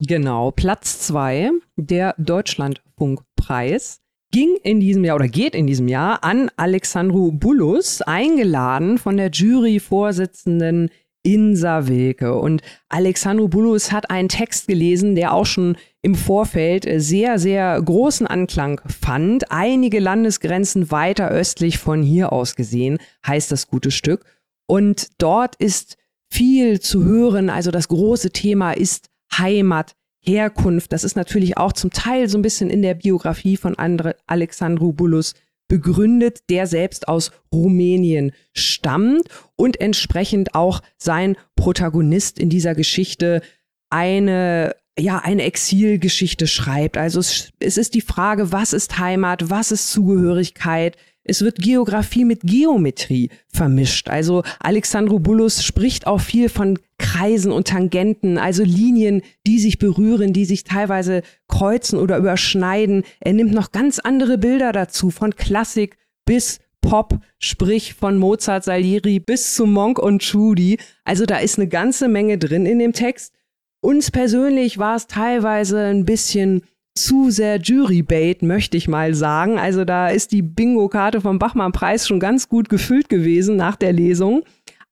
Genau, 0.00 0.52
Platz 0.52 1.00
2, 1.08 1.50
der 1.76 2.14
Deutschlandfunkpreis, 2.18 4.00
ging 4.30 4.56
in 4.62 4.78
diesem 4.78 5.04
Jahr 5.04 5.16
oder 5.16 5.26
geht 5.26 5.56
in 5.56 5.66
diesem 5.66 5.88
Jahr 5.88 6.22
an 6.22 6.50
Alexandru 6.56 7.32
Bulus, 7.32 8.02
eingeladen 8.02 8.98
von 8.98 9.16
der 9.16 9.30
Juryvorsitzenden 9.30 10.90
Insa 11.24 11.88
Wilke. 11.88 12.36
Und 12.36 12.62
Alexandru 12.88 13.48
Bulus 13.48 13.90
hat 13.90 14.08
einen 14.08 14.28
Text 14.28 14.68
gelesen, 14.68 15.16
der 15.16 15.32
auch 15.32 15.46
schon 15.46 15.76
im 16.00 16.14
Vorfeld 16.14 16.86
sehr, 16.98 17.40
sehr 17.40 17.82
großen 17.82 18.28
Anklang 18.28 18.80
fand. 18.86 19.50
Einige 19.50 19.98
Landesgrenzen 19.98 20.92
weiter 20.92 21.28
östlich 21.28 21.78
von 21.78 22.02
hier 22.02 22.32
aus 22.32 22.54
gesehen, 22.54 22.98
heißt 23.26 23.50
das 23.50 23.66
gute 23.66 23.90
Stück. 23.90 24.24
Und 24.68 25.08
dort 25.18 25.56
ist 25.56 25.96
viel 26.30 26.78
zu 26.78 27.04
hören. 27.04 27.50
Also 27.50 27.72
das 27.72 27.88
große 27.88 28.30
Thema 28.30 28.72
ist 28.72 29.10
Heimat, 29.36 29.94
Herkunft. 30.20 30.92
Das 30.92 31.04
ist 31.04 31.16
natürlich 31.16 31.56
auch 31.56 31.72
zum 31.72 31.90
Teil 31.90 32.28
so 32.28 32.38
ein 32.38 32.42
bisschen 32.42 32.70
in 32.70 32.82
der 32.82 32.94
Biografie 32.94 33.56
von 33.56 33.78
Andre 33.78 34.16
Alexandru 34.26 34.92
Bulus 34.92 35.34
begründet, 35.68 36.40
der 36.48 36.66
selbst 36.66 37.08
aus 37.08 37.30
Rumänien 37.52 38.32
stammt 38.54 39.28
und 39.54 39.80
entsprechend 39.80 40.54
auch 40.54 40.80
sein 40.96 41.36
Protagonist 41.56 42.38
in 42.38 42.48
dieser 42.48 42.74
Geschichte 42.74 43.42
eine 43.90 44.74
ja, 44.98 45.18
eine 45.18 45.44
Exilgeschichte 45.44 46.48
schreibt. 46.48 46.96
Also 46.96 47.20
es, 47.20 47.52
es 47.60 47.76
ist 47.76 47.94
die 47.94 48.00
Frage, 48.00 48.50
was 48.50 48.72
ist 48.72 48.98
Heimat, 48.98 49.48
was 49.48 49.70
ist 49.70 49.92
Zugehörigkeit, 49.92 50.96
es 51.28 51.42
wird 51.42 51.58
Geografie 51.58 52.24
mit 52.24 52.40
Geometrie 52.42 53.30
vermischt. 53.48 54.08
Also 54.08 54.42
Alexandrobulus 54.60 55.62
spricht 55.62 56.06
auch 56.06 56.20
viel 56.20 56.48
von 56.48 56.78
Kreisen 56.98 57.52
und 57.52 57.68
Tangenten, 57.68 58.38
also 58.38 58.64
Linien, 58.64 59.22
die 59.46 59.60
sich 59.60 59.78
berühren, 59.78 60.32
die 60.32 60.46
sich 60.46 60.64
teilweise 60.64 61.22
kreuzen 61.46 61.98
oder 61.98 62.16
überschneiden. 62.16 63.04
Er 63.20 63.34
nimmt 63.34 63.52
noch 63.52 63.72
ganz 63.72 63.98
andere 63.98 64.38
Bilder 64.38 64.72
dazu, 64.72 65.10
von 65.10 65.36
Klassik 65.36 65.96
bis 66.24 66.60
Pop, 66.80 67.18
sprich 67.38 67.94
von 67.94 68.18
Mozart, 68.18 68.64
Salieri 68.64 69.20
bis 69.20 69.54
zu 69.54 69.66
Monk 69.66 69.98
und 69.98 70.26
Trudy. 70.26 70.78
Also 71.04 71.26
da 71.26 71.38
ist 71.38 71.58
eine 71.58 71.68
ganze 71.68 72.08
Menge 72.08 72.38
drin 72.38 72.66
in 72.66 72.78
dem 72.78 72.92
Text. 72.92 73.34
Uns 73.80 74.10
persönlich 74.10 74.78
war 74.78 74.96
es 74.96 75.06
teilweise 75.06 75.78
ein 75.80 76.04
bisschen 76.04 76.62
zu 77.02 77.30
sehr 77.30 77.58
Jurybait, 77.58 78.42
möchte 78.42 78.76
ich 78.76 78.88
mal 78.88 79.14
sagen. 79.14 79.58
Also 79.58 79.84
da 79.84 80.08
ist 80.08 80.32
die 80.32 80.42
Bingo-Karte 80.42 81.20
vom 81.20 81.38
Bachmann-Preis 81.38 82.06
schon 82.06 82.20
ganz 82.20 82.48
gut 82.48 82.68
gefüllt 82.68 83.08
gewesen 83.08 83.56
nach 83.56 83.76
der 83.76 83.92
Lesung. 83.92 84.42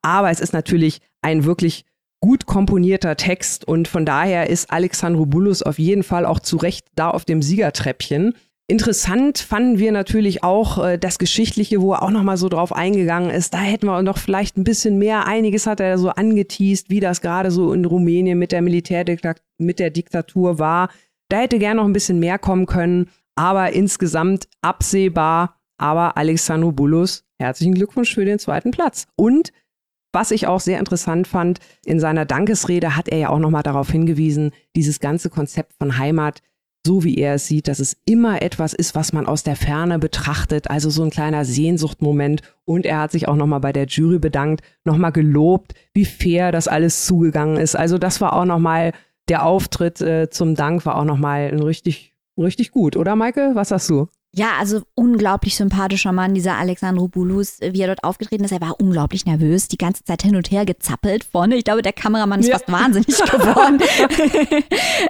Aber 0.03 0.31
es 0.31 0.41
ist 0.41 0.53
natürlich 0.53 1.01
ein 1.23 1.45
wirklich 1.45 1.85
gut 2.21 2.47
komponierter 2.47 3.17
Text 3.17 3.67
und 3.67 3.89
von 3.89 4.07
daher 4.07 4.49
ist 4.49 4.71
Alexandrobulus 4.71 5.63
auf 5.63 5.79
jeden 5.79 6.03
Fall 6.03 6.25
auch 6.25 6.41
zu 6.41 6.57
Recht 6.57 6.87
da 6.95 7.11
auf 7.11 7.25
dem 7.25 7.43
Siegertreppchen. 7.43 8.35
Interessant 8.69 9.39
fanden 9.39 9.79
wir 9.79 9.93
natürlich 9.93 10.43
auch 10.43 10.85
äh, 10.85 10.99
das 10.99 11.19
Geschichtliche, 11.19 11.81
wo 11.81 11.93
er 11.93 12.03
auch 12.03 12.11
nochmal 12.11 12.37
so 12.37 12.49
drauf 12.49 12.73
eingegangen 12.73 13.31
ist. 13.31 13.55
Da 13.55 13.59
hätten 13.59 13.87
wir 13.87 14.03
noch 14.03 14.19
vielleicht 14.19 14.57
ein 14.57 14.65
bisschen 14.65 14.99
mehr. 14.99 15.27
Einiges 15.27 15.69
hat 15.69 15.79
er 15.79 15.99
so 15.99 16.09
angeteased, 16.09 16.91
wie 16.91 16.99
das 16.99 17.21
gerade 17.21 17.53
so 17.53 17.73
in 17.73 17.85
Rumänien 17.85 18.39
mit 18.39 18.51
der 18.51 18.63
Militärdiktatur 18.63 19.41
mit 19.59 19.79
der 19.79 19.91
Diktatur 19.91 20.59
war. 20.59 20.91
Da 21.29 21.39
hätte 21.39 21.59
gern 21.59 21.79
noch 21.79 21.85
ein 21.85 21.93
bisschen 21.93 22.21
mehr 22.21 22.39
kommen 22.39 22.67
können, 22.67 23.11
aber 23.35 23.73
insgesamt 23.73 24.49
absehbar. 24.63 25.61
Aber 25.79 26.17
Alexandru 26.17 26.73
Bulus, 26.73 27.25
herzlichen 27.39 27.75
Glückwunsch 27.75 28.15
für 28.15 28.25
den 28.25 28.39
zweiten 28.39 28.71
Platz. 28.71 29.07
Und 29.17 29.53
was 30.13 30.31
ich 30.31 30.47
auch 30.47 30.61
sehr 30.61 30.79
interessant 30.79 31.29
fand, 31.29 31.59
in 31.85 32.01
seiner 32.01 32.25
Dankesrede 32.25 32.97
hat 32.97 33.09
er 33.09 33.19
ja 33.19 33.29
auch 33.29 33.39
nochmal 33.39 33.63
darauf 33.63 33.91
hingewiesen, 33.91 34.53
dieses 34.75 35.01
ganze 35.01 35.29
Konzept 35.29 35.75
von 35.75 35.99
Heimat, 35.99 36.41
so 36.87 37.05
wie 37.05 37.19
er 37.19 37.35
es 37.35 37.47
sieht, 37.47 37.69
dass 37.69 37.81
es 37.81 37.99
immer 38.07 38.41
etwas 38.41 38.73
ist, 38.73 38.95
was 38.95 39.13
man 39.13 39.27
aus 39.27 39.43
der 39.43 39.57
Ferne 39.57 39.99
betrachtet, 39.99 40.71
also 40.71 40.89
so 40.89 41.03
ein 41.03 41.11
kleiner 41.11 41.45
Sehnsuchtmoment. 41.45 42.41
Und 42.65 42.87
er 42.87 43.01
hat 43.01 43.13
sich 43.13 43.29
auch 43.29 43.37
nochmal 43.37 43.61
bei 43.61 43.75
der 43.75 43.87
Jury 43.87 44.19
bedankt, 44.19 44.63
nochmal 44.85 45.13
gelobt, 45.13 45.75
wie 45.93 46.07
fair 46.07 46.53
das 46.53 46.69
alles 46.69 47.05
zugegangen 47.05 47.59
ist. 47.59 47.77
Also 47.77 47.99
das 47.99 48.23
war 48.23 48.33
auch 48.33 48.47
nochmal 48.47 48.93
der 49.29 49.45
Auftritt 49.45 50.01
äh, 50.01 50.31
zum 50.31 50.55
Dank 50.55 50.85
war 50.87 50.97
auch 50.97 51.05
nochmal 51.05 51.47
richtig, 51.63 52.15
richtig 52.39 52.71
gut, 52.71 52.97
oder 52.97 53.17
Maike? 53.17 53.51
Was 53.55 53.69
sagst 53.71 53.91
du? 53.91 54.09
Ja, 54.39 54.49
also 54.59 54.83
unglaublich 54.95 55.57
sympathischer 55.57 56.13
Mann, 56.13 56.35
dieser 56.35 56.59
Alexandropoulos, 56.59 57.59
wie 57.61 57.81
er 57.81 57.87
dort 57.87 58.05
aufgetreten 58.05 58.45
ist. 58.45 58.53
Er 58.53 58.61
war 58.61 58.79
unglaublich 58.79 59.25
nervös, 59.25 59.69
die 59.69 59.79
ganze 59.79 60.05
Zeit 60.05 60.23
hin 60.23 60.37
und 60.37 60.51
her 60.51 60.67
gezappelt 60.67 61.25
vorne. 61.25 61.57
Ich 61.57 61.65
glaube, 61.65 61.81
der 61.81 61.95
Kameramann 61.95 62.41
ist 62.41 62.49
Ja. 62.49 62.59
fast 62.59 62.71
wahnsinnig 62.71 63.07
geworden 63.31 63.81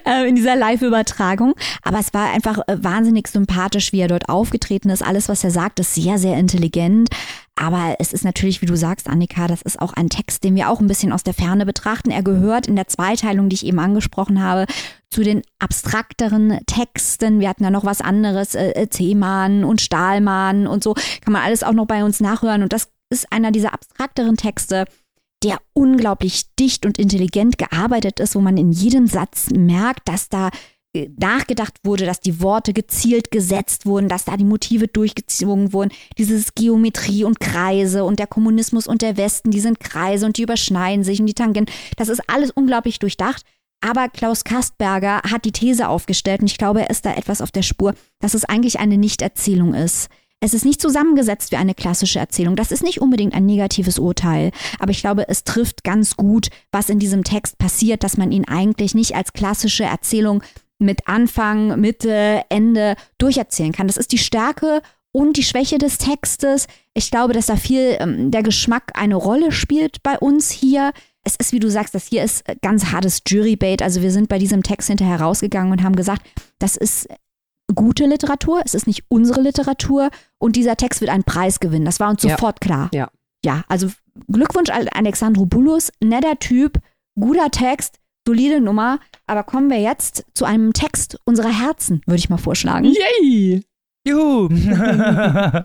äh, 0.06 0.28
in 0.28 0.36
dieser 0.36 0.54
Live-Übertragung. 0.54 1.54
Aber 1.82 1.98
es 1.98 2.14
war 2.14 2.30
einfach 2.32 2.58
äh, 2.68 2.76
wahnsinnig 2.78 3.26
sympathisch, 3.26 3.92
wie 3.92 3.98
er 4.00 4.06
dort 4.08 4.28
aufgetreten 4.28 4.90
ist. 4.90 5.02
Alles, 5.04 5.28
was 5.28 5.42
er 5.42 5.50
sagt, 5.50 5.80
ist 5.80 5.96
sehr, 5.96 6.18
sehr 6.18 6.38
intelligent. 6.38 7.08
Aber 7.58 7.96
es 7.98 8.12
ist 8.12 8.24
natürlich, 8.24 8.60
wie 8.60 8.66
du 8.66 8.76
sagst, 8.76 9.08
Annika, 9.08 9.46
das 9.46 9.62
ist 9.62 9.80
auch 9.80 9.94
ein 9.94 10.10
Text, 10.10 10.44
den 10.44 10.54
wir 10.54 10.68
auch 10.68 10.80
ein 10.80 10.86
bisschen 10.86 11.10
aus 11.10 11.24
der 11.24 11.32
Ferne 11.32 11.64
betrachten. 11.64 12.10
Er 12.10 12.22
gehört 12.22 12.66
in 12.66 12.76
der 12.76 12.86
Zweiteilung, 12.86 13.48
die 13.48 13.54
ich 13.54 13.64
eben 13.64 13.78
angesprochen 13.78 14.42
habe, 14.42 14.66
zu 15.10 15.22
den 15.22 15.40
abstrakteren 15.58 16.60
Texten. 16.66 17.40
Wir 17.40 17.48
hatten 17.48 17.64
ja 17.64 17.70
noch 17.70 17.86
was 17.86 18.02
anderes, 18.02 18.54
äh, 18.54 18.72
äh, 18.72 18.86
Theman 18.88 19.64
und 19.64 19.80
Stahlmann 19.80 20.66
und 20.66 20.84
so. 20.84 20.92
Kann 20.92 21.32
man 21.32 21.42
alles 21.42 21.62
auch 21.62 21.72
noch 21.72 21.86
bei 21.86 22.04
uns 22.04 22.20
nachhören. 22.20 22.62
Und 22.62 22.74
das 22.74 22.90
ist 23.08 23.32
einer 23.32 23.52
dieser 23.52 23.72
abstrakteren 23.72 24.36
Texte, 24.36 24.84
der 25.42 25.58
unglaublich 25.72 26.54
dicht 26.56 26.84
und 26.84 26.98
intelligent 26.98 27.56
gearbeitet 27.56 28.20
ist, 28.20 28.34
wo 28.34 28.40
man 28.40 28.58
in 28.58 28.72
jedem 28.72 29.06
Satz 29.06 29.48
merkt, 29.50 30.08
dass 30.08 30.28
da 30.28 30.50
nachgedacht 31.18 31.74
wurde, 31.84 32.06
dass 32.06 32.20
die 32.20 32.40
Worte 32.40 32.72
gezielt 32.72 33.30
gesetzt 33.30 33.86
wurden, 33.86 34.08
dass 34.08 34.24
da 34.24 34.36
die 34.36 34.44
Motive 34.44 34.88
durchgezogen 34.88 35.72
wurden. 35.72 35.90
Dieses 36.18 36.54
Geometrie 36.54 37.24
und 37.24 37.40
Kreise 37.40 38.04
und 38.04 38.18
der 38.18 38.26
Kommunismus 38.26 38.86
und 38.86 39.02
der 39.02 39.16
Westen, 39.16 39.50
die 39.50 39.60
sind 39.60 39.80
Kreise 39.80 40.26
und 40.26 40.36
die 40.36 40.42
überschneiden 40.42 41.04
sich 41.04 41.20
und 41.20 41.26
die 41.26 41.34
Tangenten. 41.34 41.72
Das 41.96 42.08
ist 42.08 42.22
alles 42.28 42.50
unglaublich 42.50 42.98
durchdacht. 42.98 43.42
Aber 43.80 44.08
Klaus 44.08 44.44
Kastberger 44.44 45.20
hat 45.30 45.44
die 45.44 45.52
These 45.52 45.88
aufgestellt 45.88 46.40
und 46.40 46.50
ich 46.50 46.58
glaube, 46.58 46.80
er 46.80 46.90
ist 46.90 47.04
da 47.04 47.14
etwas 47.14 47.40
auf 47.40 47.52
der 47.52 47.62
Spur, 47.62 47.94
dass 48.20 48.34
es 48.34 48.44
eigentlich 48.44 48.78
eine 48.78 48.96
Nichterzählung 48.96 49.74
ist. 49.74 50.08
Es 50.40 50.52
ist 50.52 50.66
nicht 50.66 50.82
zusammengesetzt 50.82 51.50
wie 51.50 51.56
eine 51.56 51.74
klassische 51.74 52.18
Erzählung. 52.18 52.56
Das 52.56 52.70
ist 52.70 52.82
nicht 52.82 53.00
unbedingt 53.00 53.34
ein 53.34 53.46
negatives 53.46 53.98
Urteil, 53.98 54.50
aber 54.78 54.90
ich 54.90 55.00
glaube, 55.00 55.28
es 55.28 55.44
trifft 55.44 55.82
ganz 55.82 56.16
gut, 56.16 56.48
was 56.72 56.90
in 56.90 56.98
diesem 56.98 57.24
Text 57.24 57.56
passiert, 57.58 58.04
dass 58.04 58.18
man 58.18 58.32
ihn 58.32 58.46
eigentlich 58.46 58.94
nicht 58.94 59.14
als 59.14 59.32
klassische 59.32 59.84
Erzählung 59.84 60.42
mit 60.78 61.08
Anfang, 61.08 61.80
Mitte, 61.80 62.42
Ende 62.48 62.96
durcherzählen 63.18 63.72
kann. 63.72 63.86
Das 63.86 63.96
ist 63.96 64.12
die 64.12 64.18
Stärke 64.18 64.82
und 65.12 65.36
die 65.36 65.42
Schwäche 65.42 65.78
des 65.78 65.98
Textes. 65.98 66.66
Ich 66.94 67.10
glaube, 67.10 67.32
dass 67.32 67.46
da 67.46 67.56
viel 67.56 67.96
ähm, 67.98 68.30
der 68.30 68.42
Geschmack 68.42 68.92
eine 68.94 69.14
Rolle 69.14 69.52
spielt 69.52 70.02
bei 70.02 70.18
uns 70.18 70.50
hier. 70.50 70.92
Es 71.24 71.36
ist, 71.36 71.52
wie 71.52 71.58
du 71.60 71.70
sagst, 71.70 71.94
das 71.94 72.06
hier 72.06 72.22
ist 72.22 72.44
ganz 72.62 72.86
hartes 72.92 73.22
Jurybait. 73.26 73.82
Also 73.82 74.02
wir 74.02 74.10
sind 74.10 74.28
bei 74.28 74.38
diesem 74.38 74.62
Text 74.62 74.88
hinterher 74.88 75.20
rausgegangen 75.20 75.72
und 75.72 75.82
haben 75.82 75.96
gesagt, 75.96 76.22
das 76.58 76.76
ist 76.76 77.08
gute 77.74 78.06
Literatur, 78.06 78.62
es 78.64 78.74
ist 78.74 78.86
nicht 78.86 79.04
unsere 79.08 79.40
Literatur 79.40 80.10
und 80.38 80.54
dieser 80.54 80.76
Text 80.76 81.00
wird 81.00 81.10
einen 81.10 81.24
Preis 81.24 81.58
gewinnen. 81.58 81.84
Das 81.84 81.98
war 81.98 82.10
uns 82.10 82.22
Ja. 82.22 82.30
sofort 82.30 82.60
klar. 82.60 82.90
Ja. 82.92 83.08
Ja, 83.44 83.64
also 83.68 83.88
Glückwunsch 84.28 84.70
an 84.70 84.88
Alexandropoulos, 84.88 85.90
netter 86.02 86.38
Typ, 86.38 86.78
guter 87.18 87.50
Text, 87.50 87.98
solide 88.26 88.60
Nummer. 88.60 88.98
Aber 89.26 89.42
kommen 89.42 89.70
wir 89.70 89.80
jetzt 89.80 90.24
zu 90.34 90.44
einem 90.44 90.72
Text 90.72 91.18
unserer 91.24 91.56
Herzen, 91.58 92.02
würde 92.06 92.18
ich 92.18 92.28
mal 92.28 92.36
vorschlagen. 92.36 92.84
Yay! 92.84 93.62
Juhu! 94.06 94.48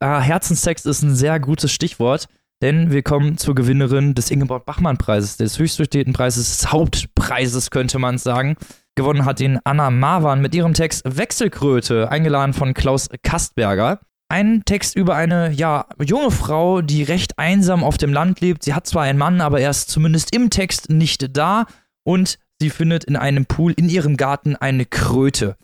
ah, 0.00 0.20
Herzenstext 0.20 0.86
ist 0.86 1.02
ein 1.02 1.14
sehr 1.14 1.38
gutes 1.38 1.72
Stichwort, 1.72 2.26
denn 2.62 2.90
wir 2.90 3.02
kommen 3.02 3.38
zur 3.38 3.54
Gewinnerin 3.54 4.14
des 4.14 4.30
Ingeborg-Bachmann-Preises, 4.30 5.36
des 5.36 5.58
höchstgestellten 5.58 6.12
Preises, 6.12 6.58
des 6.58 6.72
Hauptpreises, 6.72 7.70
könnte 7.70 7.98
man 7.98 8.18
sagen. 8.18 8.56
Gewonnen 8.96 9.24
hat 9.24 9.40
ihn 9.40 9.60
Anna 9.64 9.90
Marwan 9.90 10.40
mit 10.40 10.54
ihrem 10.54 10.74
Text 10.74 11.02
Wechselkröte, 11.06 12.10
eingeladen 12.10 12.52
von 12.52 12.74
Klaus 12.74 13.08
Kastberger. 13.22 14.00
Ein 14.30 14.62
Text 14.64 14.96
über 14.96 15.16
eine, 15.16 15.50
ja, 15.50 15.86
junge 16.02 16.30
Frau, 16.30 16.80
die 16.80 17.02
recht 17.02 17.38
einsam 17.38 17.84
auf 17.84 17.98
dem 17.98 18.12
Land 18.12 18.40
lebt. 18.40 18.62
Sie 18.62 18.74
hat 18.74 18.86
zwar 18.86 19.02
einen 19.02 19.18
Mann, 19.18 19.40
aber 19.40 19.60
er 19.60 19.70
ist 19.70 19.90
zumindest 19.90 20.34
im 20.34 20.50
Text 20.50 20.88
nicht 20.88 21.36
da 21.36 21.66
und 22.04 22.38
sie 22.60 22.70
findet 22.70 23.04
in 23.04 23.16
einem 23.16 23.46
Pool 23.46 23.72
in 23.72 23.88
ihrem 23.88 24.16
Garten 24.16 24.56
eine 24.56 24.86
Kröte 24.86 25.56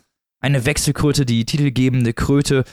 eine 0.47 0.65
Wechselkröte, 0.65 1.27
die 1.27 1.45
titelgebende 1.45 2.13
Kröte. 2.13 2.65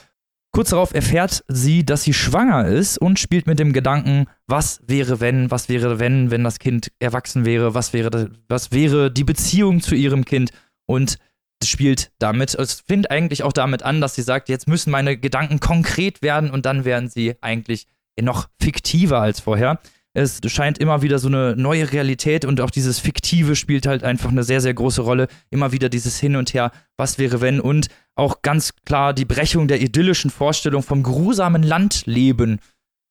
Kurz 0.52 0.70
darauf 0.70 0.94
erfährt 0.94 1.44
sie, 1.48 1.84
dass 1.84 2.04
sie 2.04 2.14
schwanger 2.14 2.68
ist 2.68 3.00
und 3.00 3.18
spielt 3.18 3.48
mit 3.48 3.58
dem 3.58 3.74
Gedanken, 3.74 4.28
was 4.46 4.82
wäre 4.86 5.20
wenn, 5.20 5.50
was 5.50 5.70
wäre 5.70 5.98
wenn, 5.98 6.30
wenn 6.30 6.44
das 6.44 6.60
Kind 6.60 6.92
erwachsen 7.00 7.46
wäre, 7.46 7.74
was 7.74 7.92
wäre, 7.92 8.30
was 8.48 8.72
wäre 8.72 9.12
die 9.12 9.24
Beziehung 9.24 9.82
zu 9.82 9.96
ihrem 9.96 10.26
Kind 10.26 10.52
und 10.86 11.18
spielt 11.64 12.12
damit, 12.20 12.56
es 12.56 12.82
fängt 12.86 13.10
eigentlich 13.12 13.44
auch 13.44 13.54
damit 13.54 13.84
an, 13.84 14.02
dass 14.02 14.16
sie 14.16 14.22
sagt, 14.22 14.50
jetzt 14.50 14.68
müssen 14.68 14.92
meine 14.92 15.18
Gedanken 15.18 15.60
konkret 15.60 16.22
werden 16.22 16.50
und 16.52 16.66
dann 16.66 16.86
werden 16.86 17.10
sie 17.10 17.36
eigentlich 17.42 17.88
noch 18.22 18.48
fiktiver 18.62 19.22
als 19.22 19.40
vorher. 19.40 19.80
Es 20.16 20.42
scheint 20.46 20.78
immer 20.78 21.02
wieder 21.02 21.18
so 21.18 21.28
eine 21.28 21.56
neue 21.56 21.92
Realität 21.92 22.46
und 22.46 22.62
auch 22.62 22.70
dieses 22.70 23.00
Fiktive 23.00 23.56
spielt 23.56 23.88
halt 23.88 24.04
einfach 24.04 24.30
eine 24.30 24.44
sehr, 24.44 24.62
sehr 24.62 24.76
große 24.76 25.02
Rolle. 25.02 25.28
Immer 25.50 25.72
wieder 25.72 25.90
dieses 25.90 26.20
Hin 26.20 26.36
und 26.36 26.54
Her, 26.54 26.72
was 26.98 27.18
wäre 27.18 27.42
wenn 27.42 27.60
und 27.60 27.88
auch 28.16 28.44
ganz 28.44 28.74
klar 28.86 29.14
die 29.16 29.26
Brechung 29.26 29.68
der 29.68 29.82
idyllischen 29.82 30.30
Vorstellung 30.30 30.84
vom 30.84 31.02
grusamen 31.02 31.64
Landleben. 31.64 32.60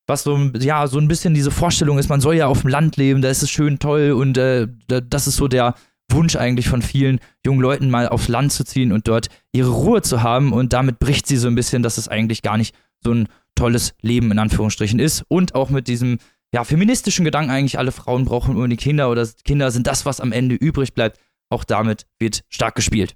Was 0.07 0.23
so, 0.23 0.37
ja, 0.61 0.87
so 0.87 0.99
ein 0.99 1.09
bisschen 1.09 1.35
diese 1.35 1.51
Vorstellung 1.51 1.99
ist, 1.99 2.09
man 2.09 2.21
soll 2.21 2.37
ja 2.37 2.47
auf 2.47 2.61
dem 2.61 2.71
Land 2.71 2.97
leben, 2.97 3.21
da 3.23 3.31
ist 3.31 3.43
es 3.43 3.51
schön 3.51 3.81
toll 3.81 4.13
und 4.13 4.37
äh, 4.39 4.69
da- 4.87 5.01
das 5.01 5.27
ist 5.27 5.37
so 5.37 5.49
der 5.49 5.75
Wunsch 6.13 6.37
eigentlich 6.37 6.69
von 6.69 6.83
vielen 6.83 7.21
jungen 7.45 7.61
Leuten, 7.61 7.91
mal 7.91 8.09
aufs 8.09 8.29
Land 8.29 8.53
zu 8.53 8.65
ziehen 8.65 8.93
und 8.93 9.09
dort 9.09 9.29
ihre 9.53 9.71
Ruhe 9.71 10.03
zu 10.03 10.23
haben 10.23 10.53
und 10.53 10.73
damit 10.73 10.99
bricht 10.99 11.27
sie 11.27 11.37
so 11.37 11.49
ein 11.49 11.55
bisschen, 11.55 11.83
dass 11.83 11.99
es 11.99 12.09
eigentlich 12.09 12.43
gar 12.43 12.57
nicht 12.57 12.75
so 13.03 13.13
ein 13.13 13.29
tolles 13.55 13.95
Leben 14.01 14.31
in 14.31 14.39
Anführungsstrichen 14.39 14.99
ist 14.99 15.25
und 15.29 15.55
auch 15.55 15.71
mit 15.71 15.89
diesem 15.89 16.19
ja, 16.55 16.65
feministischen 16.65 17.25
Gedanken 17.25 17.51
eigentlich, 17.51 17.79
alle 17.79 17.93
Frauen 17.93 18.25
brauchen 18.25 18.55
nur 18.55 18.69
die 18.69 18.77
Kinder 18.77 19.11
oder 19.11 19.27
Kinder 19.45 19.71
sind 19.71 19.87
das, 19.87 20.05
was 20.05 20.21
am 20.21 20.33
Ende 20.33 20.55
übrig 20.55 20.95
bleibt. 20.95 21.19
Auch 21.49 21.65
damit 21.65 22.07
wird 22.19 22.45
stark 22.49 22.75
gespielt. 22.75 23.15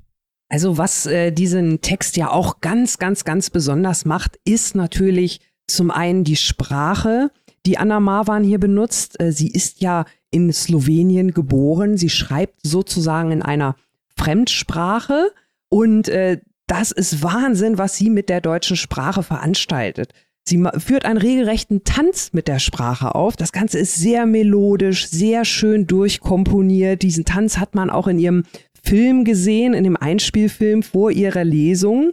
Also 0.48 0.78
was 0.78 1.06
äh, 1.06 1.32
diesen 1.32 1.80
Text 1.80 2.16
ja 2.16 2.30
auch 2.30 2.60
ganz, 2.60 2.98
ganz, 2.98 3.24
ganz 3.24 3.50
besonders 3.50 4.04
macht, 4.04 4.38
ist 4.44 4.74
natürlich 4.74 5.40
zum 5.66 5.90
einen 5.90 6.24
die 6.24 6.36
Sprache, 6.36 7.30
die 7.66 7.78
Anna 7.78 8.00
Marwan 8.00 8.44
hier 8.44 8.58
benutzt. 8.58 9.20
Äh, 9.20 9.32
sie 9.32 9.48
ist 9.48 9.80
ja 9.80 10.04
in 10.36 10.52
Slowenien 10.52 11.32
geboren. 11.32 11.96
Sie 11.96 12.10
schreibt 12.10 12.54
sozusagen 12.62 13.32
in 13.32 13.42
einer 13.42 13.76
Fremdsprache 14.16 15.32
und 15.68 16.08
äh, 16.08 16.38
das 16.66 16.90
ist 16.90 17.22
Wahnsinn, 17.22 17.78
was 17.78 17.96
sie 17.96 18.10
mit 18.10 18.28
der 18.28 18.40
deutschen 18.40 18.76
Sprache 18.76 19.22
veranstaltet. 19.22 20.12
Sie 20.48 20.62
führt 20.78 21.04
einen 21.04 21.18
regelrechten 21.18 21.82
Tanz 21.82 22.32
mit 22.32 22.46
der 22.46 22.60
Sprache 22.60 23.14
auf. 23.14 23.36
Das 23.36 23.50
Ganze 23.50 23.78
ist 23.78 23.96
sehr 23.96 24.26
melodisch, 24.26 25.08
sehr 25.08 25.44
schön 25.44 25.86
durchkomponiert. 25.86 27.02
Diesen 27.02 27.24
Tanz 27.24 27.58
hat 27.58 27.74
man 27.74 27.90
auch 27.90 28.06
in 28.06 28.18
ihrem 28.18 28.44
Film 28.84 29.24
gesehen, 29.24 29.74
in 29.74 29.82
dem 29.82 29.96
Einspielfilm 29.96 30.84
vor 30.84 31.10
ihrer 31.10 31.42
Lesung. 31.42 32.12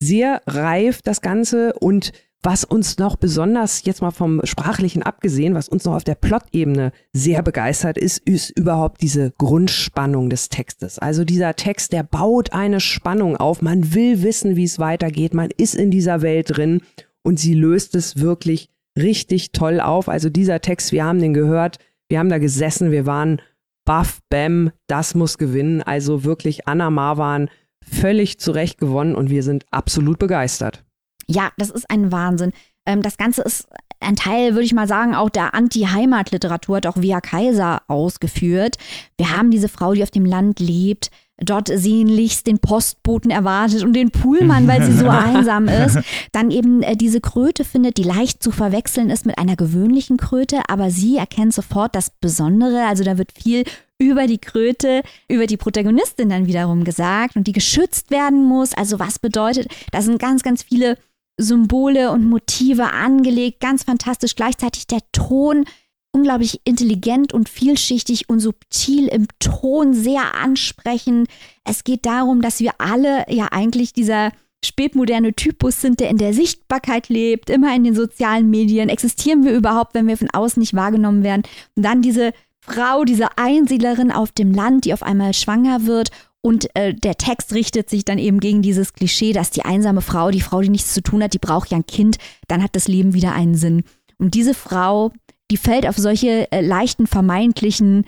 Sehr 0.00 0.42
reif 0.46 1.02
das 1.02 1.20
Ganze 1.20 1.74
und 1.74 2.12
was 2.42 2.64
uns 2.64 2.98
noch 2.98 3.16
besonders, 3.16 3.84
jetzt 3.84 4.00
mal 4.00 4.10
vom 4.10 4.40
Sprachlichen 4.44 5.02
abgesehen, 5.02 5.54
was 5.54 5.68
uns 5.68 5.84
noch 5.84 5.94
auf 5.94 6.04
der 6.04 6.14
Plot-Ebene 6.14 6.92
sehr 7.12 7.42
begeistert 7.42 7.98
ist, 7.98 8.18
ist 8.18 8.50
überhaupt 8.50 9.02
diese 9.02 9.32
Grundspannung 9.36 10.30
des 10.30 10.48
Textes. 10.48 10.98
Also 10.98 11.24
dieser 11.24 11.54
Text, 11.54 11.92
der 11.92 12.02
baut 12.02 12.52
eine 12.52 12.80
Spannung 12.80 13.36
auf. 13.36 13.60
Man 13.60 13.94
will 13.94 14.22
wissen, 14.22 14.56
wie 14.56 14.64
es 14.64 14.78
weitergeht. 14.78 15.34
Man 15.34 15.50
ist 15.54 15.74
in 15.74 15.90
dieser 15.90 16.22
Welt 16.22 16.56
drin 16.56 16.80
und 17.22 17.38
sie 17.38 17.54
löst 17.54 17.94
es 17.94 18.18
wirklich 18.20 18.70
richtig 18.98 19.52
toll 19.52 19.80
auf. 19.80 20.08
Also 20.08 20.30
dieser 20.30 20.60
Text, 20.60 20.92
wir 20.92 21.04
haben 21.04 21.20
den 21.20 21.34
gehört, 21.34 21.78
wir 22.08 22.18
haben 22.18 22.30
da 22.30 22.38
gesessen, 22.38 22.90
wir 22.90 23.04
waren 23.04 23.42
baff, 23.84 24.20
bam, 24.30 24.72
das 24.86 25.14
muss 25.14 25.36
gewinnen. 25.36 25.82
Also 25.82 26.24
wirklich 26.24 26.66
Anna 26.66 26.90
Marwan 26.90 27.50
völlig 27.82 28.38
zurecht 28.38 28.78
gewonnen 28.78 29.14
und 29.14 29.30
wir 29.30 29.42
sind 29.42 29.66
absolut 29.70 30.18
begeistert. 30.18 30.84
Ja, 31.30 31.50
das 31.56 31.70
ist 31.70 31.88
ein 31.88 32.10
Wahnsinn. 32.10 32.52
Ähm, 32.86 33.02
das 33.02 33.16
Ganze 33.16 33.42
ist 33.42 33.68
ein 34.00 34.16
Teil, 34.16 34.52
würde 34.52 34.64
ich 34.64 34.72
mal 34.72 34.88
sagen, 34.88 35.14
auch 35.14 35.30
der 35.30 35.54
Anti-Heimat-Literatur, 35.54 36.76
hat 36.76 36.86
auch 36.86 36.96
Via 36.96 37.20
Kaiser 37.20 37.82
ausgeführt. 37.86 38.76
Wir 39.16 39.36
haben 39.36 39.50
diese 39.50 39.68
Frau, 39.68 39.92
die 39.92 40.02
auf 40.02 40.10
dem 40.10 40.24
Land 40.24 40.58
lebt, 40.58 41.10
dort 41.36 41.68
sehnlichst 41.68 42.46
den 42.46 42.58
Postboten 42.58 43.30
erwartet 43.30 43.84
und 43.84 43.92
den 43.92 44.10
Pullmann, 44.10 44.66
weil 44.66 44.82
sie 44.82 44.92
so 44.92 45.08
einsam 45.08 45.68
ist. 45.68 45.98
Dann 46.32 46.50
eben 46.50 46.82
äh, 46.82 46.96
diese 46.96 47.20
Kröte 47.20 47.64
findet, 47.64 47.96
die 47.96 48.02
leicht 48.02 48.42
zu 48.42 48.50
verwechseln 48.50 49.08
ist 49.08 49.24
mit 49.24 49.38
einer 49.38 49.56
gewöhnlichen 49.56 50.16
Kröte, 50.16 50.62
aber 50.68 50.90
sie 50.90 51.16
erkennt 51.16 51.54
sofort 51.54 51.94
das 51.94 52.10
Besondere. 52.10 52.86
Also 52.86 53.04
da 53.04 53.18
wird 53.18 53.32
viel 53.32 53.64
über 53.98 54.26
die 54.26 54.38
Kröte, 54.38 55.02
über 55.28 55.46
die 55.46 55.58
Protagonistin 55.58 56.30
dann 56.30 56.46
wiederum 56.46 56.84
gesagt 56.84 57.36
und 57.36 57.46
die 57.46 57.52
geschützt 57.52 58.10
werden 58.10 58.44
muss. 58.44 58.74
Also 58.74 58.98
was 58.98 59.18
bedeutet, 59.18 59.68
da 59.92 60.02
sind 60.02 60.18
ganz, 60.18 60.42
ganz 60.42 60.62
viele 60.62 60.96
Symbole 61.40 62.10
und 62.10 62.28
Motive 62.28 62.92
angelegt, 62.92 63.60
ganz 63.60 63.84
fantastisch. 63.84 64.34
Gleichzeitig 64.36 64.86
der 64.86 65.00
Ton 65.12 65.64
unglaublich 66.12 66.60
intelligent 66.64 67.32
und 67.32 67.48
vielschichtig 67.48 68.28
und 68.28 68.40
subtil 68.40 69.06
im 69.06 69.26
Ton, 69.38 69.94
sehr 69.94 70.34
ansprechend. 70.34 71.28
Es 71.64 71.84
geht 71.84 72.04
darum, 72.04 72.42
dass 72.42 72.60
wir 72.60 72.72
alle 72.78 73.24
ja 73.28 73.48
eigentlich 73.52 73.92
dieser 73.92 74.32
spätmoderne 74.64 75.34
Typus 75.34 75.80
sind, 75.80 76.00
der 76.00 76.10
in 76.10 76.18
der 76.18 76.34
Sichtbarkeit 76.34 77.08
lebt, 77.08 77.48
immer 77.48 77.74
in 77.74 77.84
den 77.84 77.94
sozialen 77.94 78.50
Medien. 78.50 78.88
Existieren 78.88 79.44
wir 79.44 79.52
überhaupt, 79.52 79.94
wenn 79.94 80.06
wir 80.06 80.16
von 80.16 80.30
außen 80.30 80.60
nicht 80.60 80.74
wahrgenommen 80.74 81.22
werden? 81.22 81.44
Und 81.76 81.84
dann 81.84 82.02
diese 82.02 82.32
Frau, 82.60 83.04
diese 83.04 83.38
Einsiedlerin 83.38 84.12
auf 84.12 84.32
dem 84.32 84.52
Land, 84.52 84.84
die 84.84 84.92
auf 84.92 85.02
einmal 85.02 85.32
schwanger 85.32 85.86
wird. 85.86 86.10
Und 86.42 86.74
äh, 86.74 86.94
der 86.94 87.16
Text 87.16 87.52
richtet 87.54 87.90
sich 87.90 88.04
dann 88.04 88.18
eben 88.18 88.40
gegen 88.40 88.62
dieses 88.62 88.94
Klischee, 88.94 89.32
dass 89.32 89.50
die 89.50 89.64
einsame 89.64 90.00
Frau, 90.00 90.30
die 90.30 90.40
Frau, 90.40 90.60
die 90.60 90.70
nichts 90.70 90.94
zu 90.94 91.02
tun 91.02 91.22
hat, 91.22 91.34
die 91.34 91.38
braucht 91.38 91.70
ja 91.70 91.76
ein 91.76 91.86
Kind, 91.86 92.16
dann 92.48 92.62
hat 92.62 92.74
das 92.74 92.88
Leben 92.88 93.12
wieder 93.12 93.32
einen 93.32 93.54
Sinn. 93.54 93.84
Und 94.18 94.34
diese 94.34 94.54
Frau, 94.54 95.12
die 95.50 95.58
fällt 95.58 95.86
auf 95.86 95.96
solche 95.96 96.50
äh, 96.50 96.60
leichten 96.62 97.06
vermeintlichen 97.06 98.06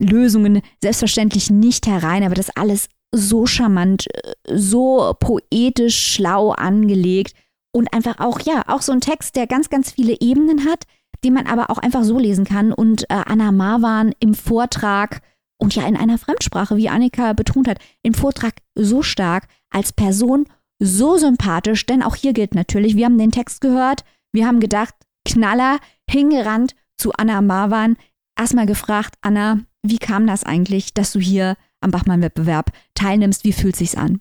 Lösungen 0.00 0.62
selbstverständlich 0.82 1.50
nicht 1.50 1.86
herein, 1.86 2.22
aber 2.22 2.34
das 2.34 2.50
alles 2.56 2.88
so 3.14 3.46
charmant, 3.46 4.06
äh, 4.14 4.56
so 4.56 5.14
poetisch 5.20 6.14
schlau 6.14 6.50
angelegt 6.52 7.34
und 7.72 7.92
einfach 7.92 8.18
auch, 8.18 8.40
ja, 8.40 8.62
auch 8.66 8.82
so 8.82 8.92
ein 8.92 9.00
Text, 9.00 9.36
der 9.36 9.46
ganz, 9.46 9.68
ganz 9.68 9.90
viele 9.90 10.16
Ebenen 10.20 10.64
hat, 10.64 10.84
den 11.24 11.34
man 11.34 11.46
aber 11.46 11.70
auch 11.70 11.78
einfach 11.78 12.04
so 12.04 12.18
lesen 12.18 12.44
kann. 12.44 12.72
Und 12.72 13.04
äh, 13.04 13.22
Anna 13.26 13.52
Marwan 13.52 14.14
im 14.20 14.34
Vortrag 14.34 15.20
und 15.58 15.74
ja 15.74 15.86
in 15.86 15.96
einer 15.96 16.18
Fremdsprache, 16.18 16.76
wie 16.76 16.88
Annika 16.88 17.32
betont 17.32 17.68
hat, 17.68 17.78
im 18.02 18.14
Vortrag 18.14 18.54
so 18.74 19.02
stark, 19.02 19.48
als 19.70 19.92
Person 19.92 20.46
so 20.78 21.16
sympathisch, 21.16 21.86
denn 21.86 22.02
auch 22.02 22.16
hier 22.16 22.32
gilt 22.32 22.54
natürlich, 22.54 22.96
wir 22.96 23.06
haben 23.06 23.18
den 23.18 23.30
Text 23.30 23.60
gehört, 23.60 24.04
wir 24.32 24.46
haben 24.46 24.60
gedacht, 24.60 24.94
Knaller, 25.24 25.78
hingerannt 26.08 26.74
zu 26.98 27.12
Anna 27.12 27.40
Marwan, 27.40 27.96
erstmal 28.38 28.66
gefragt, 28.66 29.14
Anna, 29.22 29.60
wie 29.82 29.98
kam 29.98 30.26
das 30.26 30.44
eigentlich, 30.44 30.94
dass 30.94 31.12
du 31.12 31.20
hier 31.20 31.56
am 31.80 31.90
Bachmann-Wettbewerb 31.90 32.72
teilnimmst? 32.94 33.44
Wie 33.44 33.52
fühlt 33.52 33.76
sich's 33.76 33.94
an? 33.94 34.20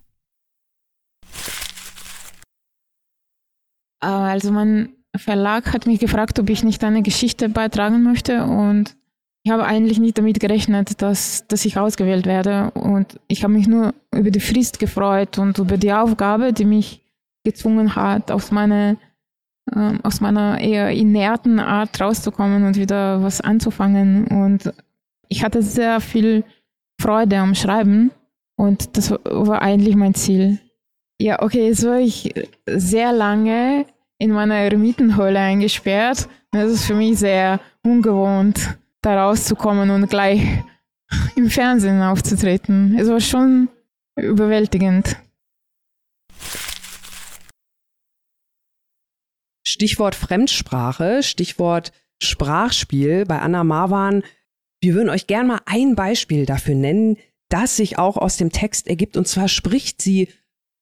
Äh, 4.02 4.08
also 4.08 4.52
mein 4.52 4.96
Verlag 5.16 5.74
hat 5.74 5.86
mich 5.88 6.00
gefragt, 6.00 6.40
ob 6.40 6.50
ich 6.50 6.64
nicht 6.64 6.84
eine 6.84 7.02
Geschichte 7.02 7.50
beitragen 7.50 8.04
möchte 8.04 8.44
und 8.46 8.96
ich 9.44 9.52
habe 9.52 9.66
eigentlich 9.66 10.00
nicht 10.00 10.18
damit 10.18 10.40
gerechnet, 10.40 11.02
dass, 11.02 11.46
dass 11.48 11.66
ich 11.66 11.78
ausgewählt 11.78 12.26
werde 12.26 12.72
und 12.72 13.20
ich 13.28 13.44
habe 13.44 13.54
mich 13.54 13.68
nur 13.68 13.94
über 14.16 14.32
die 14.32 14.40
Frist 14.40 14.80
gefreut 14.80 15.38
und 15.38 15.58
über 15.58 15.76
die 15.78 15.92
Aufgabe, 15.92 16.54
die 16.54 16.64
mich 16.64 17.02
gezwungen 17.44 17.96
hat, 17.96 18.32
aus 18.32 18.52
meiner, 18.52 18.96
äh, 19.70 19.94
aus 20.04 20.22
meiner 20.22 20.62
eher 20.62 20.92
inerten 20.92 21.60
Art 21.60 22.00
rauszukommen 22.00 22.66
und 22.66 22.78
wieder 22.78 23.22
was 23.22 23.42
anzufangen 23.42 24.28
und 24.28 24.74
ich 25.28 25.44
hatte 25.44 25.62
sehr 25.62 26.00
viel 26.00 26.46
Freude 27.02 27.38
am 27.38 27.54
Schreiben 27.54 28.12
und 28.56 28.96
das 28.96 29.12
war 29.12 29.62
eigentlich 29.62 29.98
mein 29.98 30.14
Ziel. 30.14 30.60
Ja, 31.20 31.42
okay, 31.42 31.68
jetzt 31.68 31.86
war 31.86 32.00
ich 32.00 32.34
sehr 32.66 33.12
lange 33.12 33.86
in 34.20 34.32
meiner 34.32 34.56
Eremitenhöhle 34.56 35.40
eingesperrt. 35.40 36.30
Das 36.52 36.72
ist 36.72 36.86
für 36.86 36.96
mich 36.96 37.20
sehr 37.20 37.60
ungewohnt, 37.84 38.78
da 39.04 39.24
rauszukommen 39.24 39.92
und 39.92 40.10
gleich 40.10 40.42
im 41.36 41.50
Fernsehen 41.50 42.02
aufzutreten. 42.02 42.98
Es 42.98 43.08
war 43.08 43.20
schon 43.20 43.70
überwältigend. 44.16 45.18
Stichwort 49.66 50.16
Fremdsprache, 50.16 51.24
Stichwort 51.24 51.92
Sprachspiel 52.22 53.26
bei 53.26 53.40
Anna 53.40 53.64
Marwan 53.64 54.24
wir 54.84 54.96
würden 54.96 55.10
euch 55.10 55.28
gern 55.28 55.48
mal 55.48 55.62
ein 55.66 55.96
Beispiel 55.96 56.46
dafür 56.46 56.76
nennen, 56.76 57.16
das 57.48 57.78
sich 57.78 57.98
auch 57.98 58.18
aus 58.18 58.36
dem 58.36 58.52
Text 58.52 58.88
ergibt. 58.88 59.16
Und 59.16 59.30
zwar 59.30 59.48
spricht 59.48 60.02
sie 60.02 60.28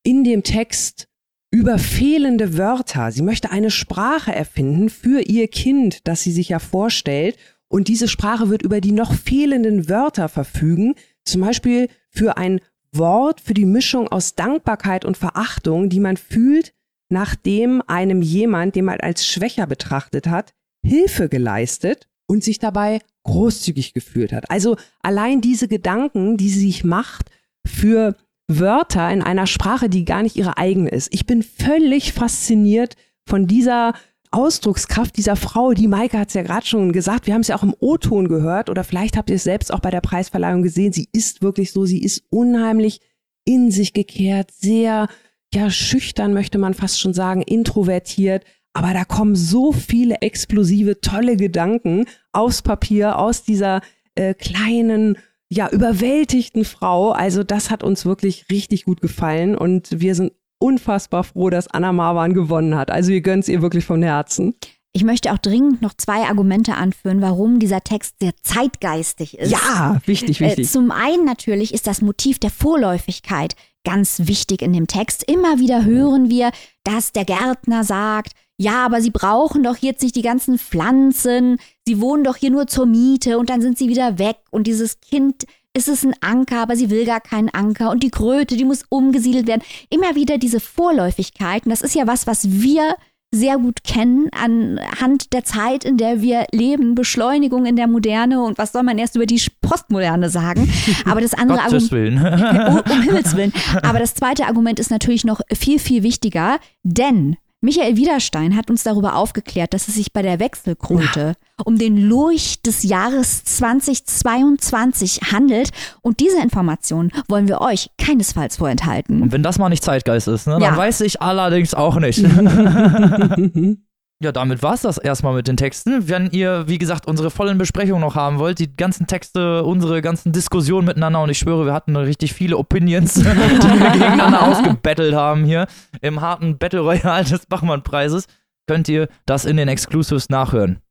in 0.04 0.24
dem 0.24 0.42
Text 0.42 1.08
über 1.52 1.78
fehlende 1.78 2.58
Wörter. 2.58 3.12
Sie 3.12 3.22
möchte 3.22 3.52
eine 3.52 3.70
Sprache 3.70 4.34
erfinden 4.34 4.90
für 4.90 5.22
ihr 5.22 5.48
Kind, 5.48 6.08
das 6.08 6.24
sie 6.24 6.32
sich 6.32 6.50
ja 6.50 6.58
vorstellt. 6.58 7.38
Und 7.72 7.88
diese 7.88 8.10
Sprache 8.10 8.50
wird 8.50 8.64
über 8.64 8.82
die 8.82 8.92
noch 8.92 9.14
fehlenden 9.14 9.88
Wörter 9.88 10.28
verfügen. 10.28 10.96
Zum 11.24 11.40
Beispiel 11.40 11.88
für 12.10 12.36
ein 12.36 12.60
Wort, 12.92 13.40
für 13.40 13.54
die 13.54 13.64
Mischung 13.64 14.10
aus 14.10 14.36
Dankbarkeit 14.36 15.06
und 15.06 15.16
Verachtung, 15.16 15.88
die 15.88 16.02
man 16.02 16.18
fühlt, 16.18 16.74
nachdem 17.08 17.82
einem 17.88 18.22
jemand, 18.22 18.76
den 18.76 18.84
man 18.84 19.00
als 19.00 19.26
schwächer 19.26 19.68
betrachtet 19.68 20.28
hat, 20.28 20.54
Hilfe 20.86 21.30
geleistet 21.30 22.10
und 22.28 22.44
sich 22.44 22.60
dabei 22.60 23.00
großzügig 23.24 23.94
gefühlt 23.94 24.34
hat. 24.34 24.52
Also 24.52 24.76
allein 25.02 25.40
diese 25.40 25.70
Gedanken, 25.70 26.36
die 26.36 26.50
sie 26.50 26.66
sich 26.66 26.84
macht 26.84 27.30
für 27.66 28.18
Wörter 28.50 29.10
in 29.12 29.22
einer 29.22 29.48
Sprache, 29.48 29.88
die 29.88 30.04
gar 30.04 30.24
nicht 30.24 30.36
ihre 30.36 30.58
eigene 30.58 30.90
ist. 30.90 31.14
Ich 31.14 31.26
bin 31.26 31.42
völlig 31.42 32.12
fasziniert 32.12 32.98
von 33.26 33.48
dieser 33.48 33.94
Ausdruckskraft 34.32 35.18
dieser 35.18 35.36
Frau, 35.36 35.74
die 35.74 35.88
Maike 35.88 36.18
hat 36.18 36.30
es 36.30 36.34
ja 36.34 36.42
gerade 36.42 36.66
schon 36.66 36.94
gesagt, 36.94 37.28
wir 37.28 37.34
haben 37.34 37.42
es 37.42 37.50
ja 37.50 37.58
auch 37.58 37.64
im 37.64 37.76
O-Ton 37.80 38.30
gehört 38.30 38.70
oder 38.70 38.84
vielleicht 38.84 39.18
habt 39.18 39.30
ihr 39.30 39.36
es 39.36 39.44
selbst 39.44 39.74
auch 39.74 39.82
bei 39.82 39.92
der 39.92 40.02
Preisverleihung 40.02 40.64
gesehen, 40.64 40.94
sie 40.94 41.10
ist 41.12 41.42
wirklich 41.42 41.72
so, 41.72 41.86
sie 41.86 42.02
ist 42.02 42.24
unheimlich 42.30 43.02
in 43.44 43.72
sich 43.72 43.94
gekehrt, 43.94 44.52
sehr 44.52 45.10
ja 45.54 45.70
schüchtern 45.70 46.34
möchte 46.34 46.58
man 46.58 46.74
fast 46.74 47.00
schon 47.02 47.14
sagen, 47.14 47.42
introvertiert, 47.42 48.46
aber 48.74 48.94
da 48.94 49.04
kommen 49.04 49.36
so 49.36 49.74
viele 49.74 50.22
explosive, 50.22 51.02
tolle 51.02 51.36
Gedanken 51.36 52.06
aus 52.32 52.62
Papier, 52.62 53.20
aus 53.20 53.44
dieser 53.44 53.82
äh, 54.16 54.34
kleinen, 54.34 55.18
ja, 55.50 55.70
überwältigten 55.70 56.64
Frau. 56.64 57.12
Also 57.12 57.44
das 57.44 57.70
hat 57.70 57.84
uns 57.84 58.06
wirklich 58.06 58.46
richtig 58.50 58.86
gut 58.86 59.02
gefallen 59.02 59.58
und 59.58 60.00
wir 60.00 60.16
sind 60.16 60.32
unfassbar 60.62 61.24
froh, 61.24 61.50
dass 61.50 61.68
Anna 61.68 61.92
Marwan 61.92 62.34
gewonnen 62.34 62.76
hat. 62.76 62.92
Also 62.92 63.12
ihr 63.12 63.22
gönnt 63.22 63.44
es 63.44 63.50
ihr 63.50 63.62
wirklich 63.62 63.86
vom 63.86 64.02
Herzen. 64.04 64.54
Ich 64.94 65.04
möchte 65.06 65.32
auch 65.32 65.38
dringend 65.38 65.82
noch 65.82 65.94
zwei 65.94 66.24
Argumente 66.28 66.76
anführen, 66.76 67.22
warum 67.22 67.60
dieser 67.60 67.82
Text 67.82 68.16
sehr 68.22 68.34
zeitgeistig 68.44 69.38
ist. 69.40 69.50
Ja, 69.52 70.00
wichtig, 70.06 70.42
Äh, 70.42 70.48
wichtig. 70.50 70.70
zum 70.70 70.92
einen 70.92 71.24
natürlich 71.26 71.74
ist 71.74 71.88
das 71.88 72.02
Motiv 72.02 72.40
der 72.40 72.50
Vorläufigkeit 72.50 73.56
ganz 73.86 74.22
wichtig 74.26 74.62
in 74.62 74.74
dem 74.74 74.88
Text. 74.88 75.24
Immer 75.24 75.60
wieder 75.60 75.86
hören 75.86 76.30
wir, 76.30 76.52
dass 76.84 77.14
der 77.14 77.24
Gärtner 77.26 77.84
sagt, 77.84 78.34
ja, 78.58 78.86
aber 78.86 79.02
sie 79.02 79.10
brauchen 79.12 79.64
doch 79.64 79.78
jetzt 79.78 80.04
nicht 80.04 80.16
die 80.16 80.22
ganzen 80.22 80.60
Pflanzen, 80.60 81.58
sie 81.88 82.00
wohnen 82.00 82.24
doch 82.24 82.36
hier 82.36 82.52
nur 82.52 82.68
zur 82.68 82.86
Miete 82.86 83.40
und 83.40 83.50
dann 83.50 83.62
sind 83.62 83.78
sie 83.78 83.88
wieder 83.88 84.20
weg 84.20 84.38
und 84.52 84.68
dieses 84.68 85.00
Kind 85.00 85.46
ist 85.76 85.88
es 85.88 86.04
ein 86.04 86.16
Anker, 86.22 86.62
aber 86.62 86.76
sie 86.76 86.90
will 86.90 87.06
gar 87.06 87.22
keinen 87.22 87.50
Anker 87.50 87.92
und 87.92 88.04
die 88.04 88.12
Kröte, 88.12 88.58
die 88.58 88.66
muss 88.66 88.84
umgesiedelt 88.90 89.48
werden. 89.48 89.62
Immer 89.90 90.16
wieder 90.16 90.38
diese 90.38 90.60
Vorläufigkeit 90.60 91.66
und 91.66 91.70
das 91.70 91.82
ist 91.82 91.96
ja 91.96 92.08
was, 92.08 92.28
was 92.28 92.52
wir 92.52 92.96
sehr 93.34 93.58
gut 93.58 93.86
kennen 93.86 94.28
anhand 94.32 95.32
der 95.32 95.46
Zeit, 95.46 95.86
in 95.86 95.96
der 95.96 96.22
wir 96.22 96.48
leben, 96.52 96.96
Beschleunigung 96.96 97.66
in 97.66 97.78
der 97.78 97.88
Moderne 97.88 98.44
und 98.44 98.58
was 98.58 98.74
soll 98.74 98.84
man 98.84 98.98
erst 98.98 99.16
über 99.16 99.26
die 99.26 99.42
Postmoderne 99.62 100.30
sagen. 100.30 100.70
Aber 101.06 101.22
das 101.22 101.34
andere 101.34 101.62
Argument, 101.62 101.92
Willen. 101.92 102.18
um, 102.18 102.92
um 102.92 103.02
Himmels 103.02 103.38
Willen. 103.38 103.54
Aber 103.84 104.00
das 104.00 104.16
zweite 104.16 104.48
Argument 104.48 104.80
ist 104.82 104.92
natürlich 104.92 105.24
noch 105.24 105.40
viel, 105.54 105.80
viel 105.80 106.04
wichtiger, 106.04 106.60
denn 106.84 107.38
Michael 107.64 107.96
Widerstein 107.96 108.56
hat 108.56 108.72
uns 108.72 108.82
darüber 108.82 109.16
aufgeklärt, 109.16 109.76
dass 109.76 109.88
es 109.88 109.94
sich 109.94 110.12
bei 110.12 110.24
der 110.24 110.40
Wechselkröte 110.40 111.36
um 111.64 111.78
den 111.78 111.96
Lurch 111.96 112.64
des 112.64 112.82
Jahres 112.82 113.44
2022 113.44 115.32
handelt. 115.32 115.70
Und 116.02 116.20
diese 116.22 116.42
Information 116.42 117.12
wollen 117.30 117.48
wir 117.48 117.62
euch 117.62 117.92
keinesfalls 118.00 118.58
vorenthalten. 118.58 119.22
Und 119.22 119.32
wenn 119.32 119.44
das 119.44 119.60
mal 119.60 119.70
nicht 119.70 119.84
Zeitgeist 119.84 120.28
ist, 120.28 120.48
ne, 120.48 120.54
dann 120.54 120.62
Ja. 120.64 120.76
weiß 120.76 121.02
ich 121.02 121.22
allerdings 121.22 121.76
auch 121.76 121.98
nicht. 122.00 122.24
Ja, 124.22 124.32
damit 124.32 124.62
war 124.62 124.76
es 124.76 124.82
das 124.82 125.00
erstmal 125.00 125.34
mit 125.34 125.48
den 125.48 125.58
Texten. 125.58 126.08
Wenn 126.08 126.30
ihr, 126.30 126.68
wie 126.68 126.78
gesagt, 126.78 127.08
unsere 127.08 127.32
vollen 127.32 127.58
Besprechungen 127.58 128.02
noch 128.02 128.14
haben 128.14 128.38
wollt, 128.38 128.60
die 128.60 128.76
ganzen 128.76 129.08
Texte, 129.08 129.64
unsere 129.64 130.04
ganzen 130.04 130.32
Diskussionen 130.32 130.86
miteinander, 130.86 131.24
und 131.24 131.32
ich 131.32 131.40
schwöre, 131.40 131.66
wir 131.66 131.74
hatten 131.74 131.96
richtig 131.96 132.32
viele 132.34 132.58
Opinions, 132.58 133.14
die 133.16 133.26
wir 133.26 133.90
gegeneinander 133.90 134.44
ausgebettelt 134.48 135.16
haben 135.16 135.44
hier 135.44 135.66
im 136.02 136.22
harten 136.22 136.60
Battle 136.60 136.82
Royale 136.82 137.24
des 137.24 137.48
Bachmann-Preises, 137.48 138.28
könnt 138.68 138.88
ihr 138.90 139.08
das 139.26 139.46
in 139.46 139.58
den 139.58 139.68
Exclusives 139.68 140.30
nachhören. 140.30 140.82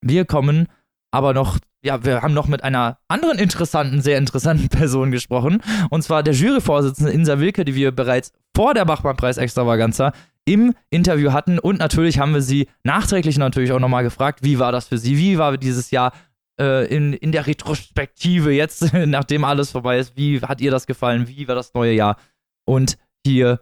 Wir 0.00 0.24
kommen 0.24 0.68
aber 1.10 1.34
noch, 1.34 1.58
ja, 1.82 2.02
wir 2.02 2.22
haben 2.22 2.32
noch 2.32 2.48
mit 2.48 2.64
einer 2.64 2.96
anderen 3.08 3.38
interessanten, 3.38 4.00
sehr 4.00 4.16
interessanten 4.16 4.70
Person 4.70 5.10
gesprochen, 5.10 5.60
und 5.90 6.02
zwar 6.02 6.22
der 6.22 6.32
Juryvorsitzende 6.32 7.12
Insa 7.12 7.38
Wilke, 7.40 7.66
die 7.66 7.74
wir 7.74 7.92
bereits 7.92 8.32
vor 8.56 8.72
der 8.72 8.86
Bachmann-Preis-Extravaganza 8.86 10.12
im 10.46 10.74
Interview 10.90 11.32
hatten 11.32 11.58
und 11.58 11.78
natürlich 11.78 12.18
haben 12.18 12.34
wir 12.34 12.42
sie 12.42 12.68
nachträglich 12.82 13.38
natürlich 13.38 13.72
auch 13.72 13.78
nochmal 13.78 14.02
gefragt, 14.02 14.40
wie 14.42 14.58
war 14.58 14.72
das 14.72 14.88
für 14.88 14.98
sie, 14.98 15.16
wie 15.16 15.38
war 15.38 15.56
dieses 15.56 15.90
Jahr 15.90 16.12
äh, 16.60 16.86
in, 16.94 17.12
in 17.14 17.32
der 17.32 17.46
Retrospektive 17.46 18.52
jetzt, 18.52 18.92
nachdem 19.06 19.44
alles 19.44 19.70
vorbei 19.70 19.98
ist, 19.98 20.16
wie 20.16 20.40
hat 20.40 20.60
ihr 20.60 20.70
das 20.70 20.86
gefallen, 20.86 21.28
wie 21.28 21.48
war 21.48 21.54
das 21.54 21.74
neue 21.74 21.92
Jahr 21.92 22.18
und 22.66 22.98
hier 23.26 23.60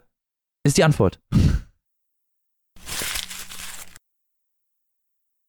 ist 0.65 0.77
die 0.77 0.85
Antwort. 0.85 1.21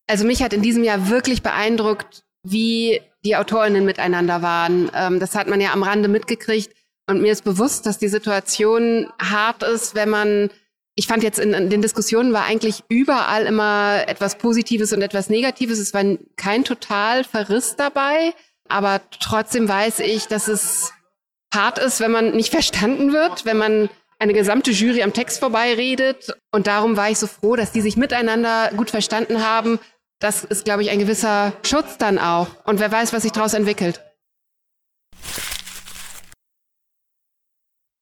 Also 0.08 0.26
mich 0.26 0.44
hat 0.44 0.54
in 0.54 0.62
diesem 0.62 0.84
Jahr 0.84 1.10
wirklich 1.10 1.42
beeindruckt, 1.42 2.24
wie 2.44 3.02
die 3.24 3.36
Autorinnen 3.36 3.86
miteinander 3.86 4.42
waren. 4.42 4.92
Ähm, 4.94 5.20
das 5.20 5.36
hat 5.36 5.48
man 5.48 5.62
ja 5.62 5.72
am 5.74 5.84
Rande 5.84 6.10
mitgekriegt. 6.10 6.76
Und 7.10 7.22
mir 7.22 7.32
ist 7.32 7.44
bewusst, 7.44 7.86
dass 7.86 7.98
die 7.98 8.08
Situation 8.08 9.12
hart 9.20 9.64
ist, 9.64 9.96
wenn 9.96 10.10
man, 10.10 10.50
ich 10.96 11.08
fand 11.08 11.24
jetzt 11.24 11.40
in, 11.40 11.54
in 11.54 11.70
den 11.70 11.82
Diskussionen 11.82 12.34
war 12.34 12.46
eigentlich 12.46 12.84
überall 12.88 13.46
immer 13.46 14.04
etwas 14.08 14.38
Positives 14.38 14.94
und 14.94 15.02
etwas 15.02 15.30
Negatives. 15.30 15.80
Es 15.80 15.94
war 15.94 16.04
kein 16.36 16.64
total 16.64 17.24
Verriss 17.24 17.76
dabei, 17.76 18.34
aber 18.70 19.02
trotzdem 19.20 19.68
weiß 19.68 20.00
ich, 20.00 20.28
dass 20.28 20.48
es 20.48 20.94
hart 21.54 21.80
ist, 21.80 22.00
wenn 22.00 22.12
man 22.12 22.36
nicht 22.36 22.52
verstanden 22.52 23.12
wird, 23.12 23.46
wenn 23.46 23.58
man 23.58 23.90
eine 24.20 24.34
gesamte 24.34 24.72
Jury 24.72 25.02
am 25.02 25.14
Text 25.14 25.40
vorbeiredet. 25.40 26.38
Und 26.52 26.68
darum 26.68 26.96
war 26.96 27.10
ich 27.10 27.18
so 27.18 27.28
froh, 27.28 27.56
dass 27.56 27.72
die 27.72 27.82
sich 27.82 27.98
miteinander 27.98 28.70
gut 28.78 28.92
verstanden 28.92 29.44
haben. 29.44 29.80
Das 30.20 30.44
ist, 30.44 30.64
glaube 30.64 30.84
ich, 30.84 30.92
ein 30.92 31.00
gewisser 31.00 31.54
Schutz 31.64 31.98
dann 31.98 32.20
auch. 32.20 32.48
Und 32.66 32.80
wer 32.80 32.92
weiß, 32.92 33.12
was 33.12 33.24
sich 33.24 33.32
daraus 33.32 33.54
entwickelt. 33.54 34.02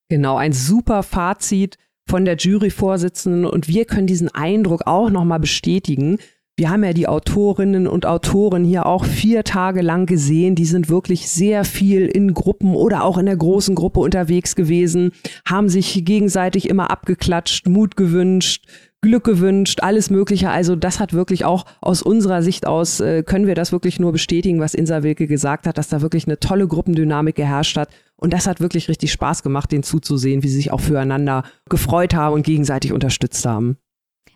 Genau, 0.10 0.36
ein 0.36 0.51
super 0.51 1.04
Fazit 1.04 1.77
von 2.07 2.25
der 2.25 2.37
Juryvorsitzenden 2.37 3.45
und 3.45 3.67
wir 3.67 3.85
können 3.85 4.07
diesen 4.07 4.29
Eindruck 4.29 4.87
auch 4.87 5.09
nochmal 5.09 5.39
bestätigen. 5.39 6.17
Wir 6.57 6.69
haben 6.69 6.83
ja 6.83 6.93
die 6.93 7.07
Autorinnen 7.07 7.87
und 7.87 8.05
Autoren 8.05 8.63
hier 8.63 8.85
auch 8.85 9.05
vier 9.05 9.43
Tage 9.43 9.81
lang 9.81 10.05
gesehen. 10.05 10.53
Die 10.53 10.65
sind 10.65 10.89
wirklich 10.89 11.29
sehr 11.29 11.63
viel 11.63 12.05
in 12.05 12.33
Gruppen 12.33 12.75
oder 12.75 13.03
auch 13.03 13.17
in 13.17 13.25
der 13.25 13.37
großen 13.37 13.73
Gruppe 13.73 13.99
unterwegs 14.01 14.55
gewesen, 14.55 15.11
haben 15.47 15.69
sich 15.69 16.05
gegenseitig 16.05 16.69
immer 16.69 16.91
abgeklatscht, 16.91 17.67
Mut 17.67 17.95
gewünscht, 17.95 18.65
Glück 19.01 19.23
gewünscht, 19.23 19.79
alles 19.81 20.11
Mögliche. 20.11 20.51
Also 20.51 20.75
das 20.75 20.99
hat 20.99 21.13
wirklich 21.13 21.45
auch 21.45 21.65
aus 21.81 22.03
unserer 22.03 22.43
Sicht 22.43 22.67
aus, 22.67 22.99
äh, 22.99 23.23
können 23.23 23.47
wir 23.47 23.55
das 23.55 23.71
wirklich 23.71 23.99
nur 23.99 24.11
bestätigen, 24.11 24.59
was 24.59 24.75
Insa 24.75 25.01
Wilke 25.01 25.25
gesagt 25.25 25.65
hat, 25.65 25.79
dass 25.79 25.89
da 25.89 26.03
wirklich 26.03 26.27
eine 26.27 26.39
tolle 26.39 26.67
Gruppendynamik 26.67 27.35
geherrscht 27.35 27.77
hat. 27.77 27.89
Und 28.23 28.34
das 28.34 28.45
hat 28.45 28.62
wirklich 28.62 28.88
richtig 28.88 29.12
Spaß 29.12 29.41
gemacht, 29.41 29.71
denen 29.71 29.84
zuzusehen, 29.84 30.43
wie 30.43 30.47
sie 30.47 30.55
sich 30.55 30.71
auch 30.71 30.79
füreinander 30.79 31.43
gefreut 31.69 32.13
haben 32.13 32.36
und 32.36 32.43
gegenseitig 32.43 32.93
unterstützt 32.93 33.45
haben. 33.45 33.77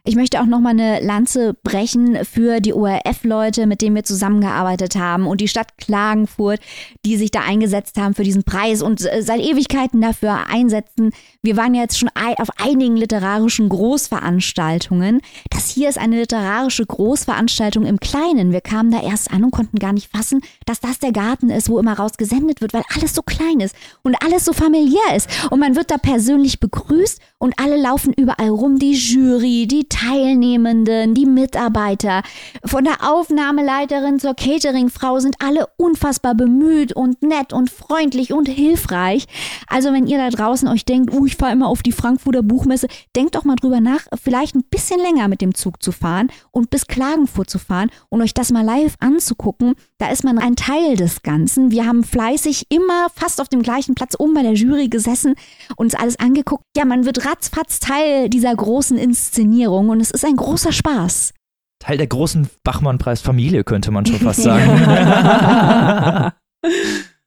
Ich 0.07 0.15
möchte 0.15 0.39
auch 0.39 0.45
nochmal 0.45 0.73
eine 0.73 0.99
Lanze 0.99 1.55
brechen 1.63 2.23
für 2.25 2.59
die 2.59 2.73
ORF-Leute, 2.73 3.65
mit 3.65 3.81
denen 3.81 3.95
wir 3.95 4.03
zusammengearbeitet 4.03 4.95
haben 4.95 5.25
und 5.25 5.41
die 5.41 5.47
Stadt 5.47 5.79
Klagenfurt, 5.79 6.59
die 7.03 7.17
sich 7.17 7.31
da 7.31 7.39
eingesetzt 7.41 7.99
haben 7.99 8.13
für 8.13 8.23
diesen 8.23 8.43
Preis 8.43 8.83
und 8.83 9.03
äh, 9.03 9.23
seit 9.23 9.41
Ewigkeiten 9.41 10.01
dafür 10.01 10.45
einsetzen. 10.47 11.09
Wir 11.41 11.57
waren 11.57 11.73
ja 11.73 11.81
jetzt 11.81 11.97
schon 11.97 12.09
auf 12.13 12.49
einigen 12.63 12.95
literarischen 12.95 13.67
Großveranstaltungen. 13.67 15.21
Das 15.49 15.71
hier 15.71 15.89
ist 15.89 15.97
eine 15.97 16.19
literarische 16.19 16.85
Großveranstaltung 16.85 17.83
im 17.87 17.99
Kleinen. 17.99 18.51
Wir 18.51 18.61
kamen 18.61 18.91
da 18.91 19.01
erst 19.01 19.33
an 19.33 19.43
und 19.43 19.49
konnten 19.49 19.79
gar 19.79 19.91
nicht 19.91 20.15
fassen, 20.15 20.41
dass 20.67 20.81
das 20.81 20.99
der 20.99 21.13
Garten 21.13 21.49
ist, 21.49 21.67
wo 21.67 21.79
immer 21.79 21.97
raus 21.97 22.17
gesendet 22.17 22.61
wird, 22.61 22.73
weil 22.73 22.83
alles 22.95 23.15
so 23.15 23.23
klein 23.23 23.59
ist 23.59 23.75
und 24.03 24.15
alles 24.23 24.45
so 24.45 24.53
familiär 24.53 25.15
ist. 25.15 25.27
Und 25.49 25.59
man 25.59 25.75
wird 25.75 25.89
da 25.89 25.97
persönlich 25.97 26.59
begrüßt 26.59 27.19
und 27.45 27.59
alle 27.59 27.77
laufen 27.77 28.11
überall 28.11 28.49
rum. 28.49 28.79
Die 28.79 28.93
Jury, 28.93 29.67
die 29.67 29.87
Teilnehmenden, 29.87 31.13
die 31.13 31.27
Mitarbeiter, 31.27 32.23
von 32.65 32.83
der 32.83 33.07
Aufnahmeleiterin 33.07 34.19
zur 34.19 34.33
Cateringfrau 34.33 35.19
sind 35.19 35.35
alle 35.37 35.67
unfassbar 35.77 36.33
bemüht 36.33 36.93
und 36.93 37.21
nett 37.21 37.53
und 37.53 37.69
freundlich 37.69 38.33
und 38.33 38.49
hilfreich. 38.49 39.27
Also 39.67 39.93
wenn 39.93 40.07
ihr 40.07 40.17
da 40.17 40.29
draußen 40.31 40.67
euch 40.67 40.85
denkt, 40.85 41.13
uh, 41.13 41.27
ich 41.27 41.35
fahre 41.35 41.53
immer 41.53 41.67
auf 41.67 41.83
die 41.83 41.91
Frankfurter 41.91 42.41
Buchmesse, 42.41 42.87
denkt 43.15 43.35
doch 43.35 43.43
mal 43.43 43.55
drüber 43.55 43.79
nach, 43.79 44.01
vielleicht 44.21 44.55
ein 44.55 44.63
bisschen 44.63 44.99
länger 44.99 45.27
mit 45.27 45.39
dem 45.39 45.53
Zug 45.53 45.83
zu 45.83 45.91
fahren 45.91 46.31
und 46.49 46.71
bis 46.71 46.87
Klagenfurt 46.87 47.51
zu 47.51 47.59
fahren 47.59 47.91
und 48.09 48.23
euch 48.23 48.33
das 48.33 48.51
mal 48.51 48.65
live 48.65 48.95
anzugucken. 48.99 49.75
Da 49.99 50.09
ist 50.09 50.23
man 50.23 50.39
ein 50.39 50.55
Teil 50.55 50.95
des 50.95 51.21
Ganzen. 51.21 51.69
Wir 51.69 51.85
haben 51.85 52.03
fleißig 52.03 52.65
immer 52.69 53.07
fast 53.15 53.39
auf 53.39 53.49
dem 53.49 53.61
gleichen 53.61 53.93
Platz 53.93 54.15
oben 54.17 54.33
bei 54.33 54.41
der 54.41 54.53
Jury 54.53 54.87
gesessen, 54.87 55.35
uns 55.75 55.93
alles 55.93 56.17
angeguckt. 56.19 56.63
Ja, 56.75 56.85
man 56.85 57.05
wird 57.05 57.23
ratzfatz 57.35 57.79
Teil 57.79 58.29
dieser 58.29 58.55
großen 58.55 58.97
Inszenierung 58.97 59.89
und 59.89 59.99
es 59.99 60.11
ist 60.11 60.23
ein 60.23 60.37
großer 60.37 60.71
Spaß. 60.71 61.33
Teil 61.79 61.97
der 61.97 62.07
großen 62.07 62.49
Bachmann-Preis 62.63 63.21
Familie, 63.21 63.63
könnte 63.63 63.91
man 63.91 64.05
schon 64.05 64.19
fast 64.19 64.41
sagen. 64.43 64.71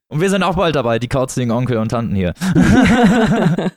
und 0.09 0.21
wir 0.21 0.31
sind 0.31 0.43
auch 0.43 0.57
bald 0.57 0.75
dabei, 0.77 0.99
die 0.99 1.09
kauzigen 1.09 1.51
Onkel 1.51 1.77
und 1.77 1.91
Tanten 1.91 2.15
hier. 2.15 2.33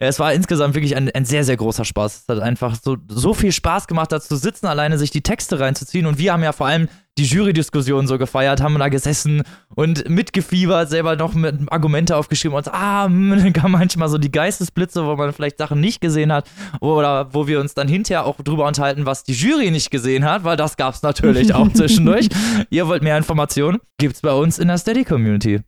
es 0.00 0.18
war 0.18 0.32
insgesamt 0.32 0.74
wirklich 0.74 0.96
ein, 0.96 1.10
ein, 1.10 1.26
sehr, 1.26 1.44
sehr 1.44 1.58
großer 1.58 1.84
Spaß. 1.84 2.22
Es 2.22 2.28
hat 2.28 2.40
einfach 2.40 2.76
so, 2.82 2.96
so 3.08 3.34
viel 3.34 3.52
Spaß 3.52 3.86
gemacht, 3.86 4.10
da 4.10 4.20
zu 4.20 4.36
sitzen, 4.36 4.66
alleine 4.66 4.96
sich 4.96 5.10
die 5.10 5.22
Texte 5.22 5.60
reinzuziehen. 5.60 6.06
Und 6.06 6.16
wir 6.18 6.32
haben 6.32 6.42
ja 6.42 6.52
vor 6.52 6.66
allem 6.66 6.88
die 7.16 7.24
Jury-Diskussion 7.24 8.06
so 8.06 8.18
gefeiert, 8.18 8.60
haben 8.60 8.78
da 8.78 8.88
gesessen 8.88 9.42
und 9.74 10.08
mitgefiebert, 10.08 10.88
selber 10.90 11.14
noch 11.16 11.34
mit 11.34 11.70
Argumente 11.70 12.16
aufgeschrieben 12.16 12.56
und 12.56 12.68
ah, 12.72 13.08
dann 13.08 13.52
kam 13.52 13.72
manchmal 13.72 14.08
so 14.08 14.18
die 14.18 14.32
Geistesblitze, 14.32 15.04
wo 15.06 15.14
man 15.14 15.32
vielleicht 15.32 15.58
Sachen 15.58 15.80
nicht 15.80 16.00
gesehen 16.00 16.32
hat 16.32 16.50
oder 16.80 17.32
wo 17.32 17.46
wir 17.46 17.60
uns 17.60 17.74
dann 17.74 17.88
hinterher 17.88 18.26
auch 18.26 18.36
drüber 18.38 18.66
unterhalten, 18.66 19.06
was 19.06 19.22
die 19.24 19.32
Jury 19.32 19.70
nicht 19.70 19.90
gesehen 19.90 20.24
hat, 20.24 20.44
weil 20.44 20.56
das 20.56 20.76
gab 20.76 20.94
es 20.94 21.02
natürlich 21.02 21.54
auch 21.54 21.72
zwischendurch. 21.74 22.28
Ihr 22.70 22.88
wollt 22.88 23.02
mehr 23.02 23.16
Informationen? 23.16 23.78
Gibt's 23.98 24.20
bei 24.20 24.32
uns 24.32 24.58
in 24.58 24.68
der 24.68 24.78
Steady 24.78 25.04
Community. 25.04 25.60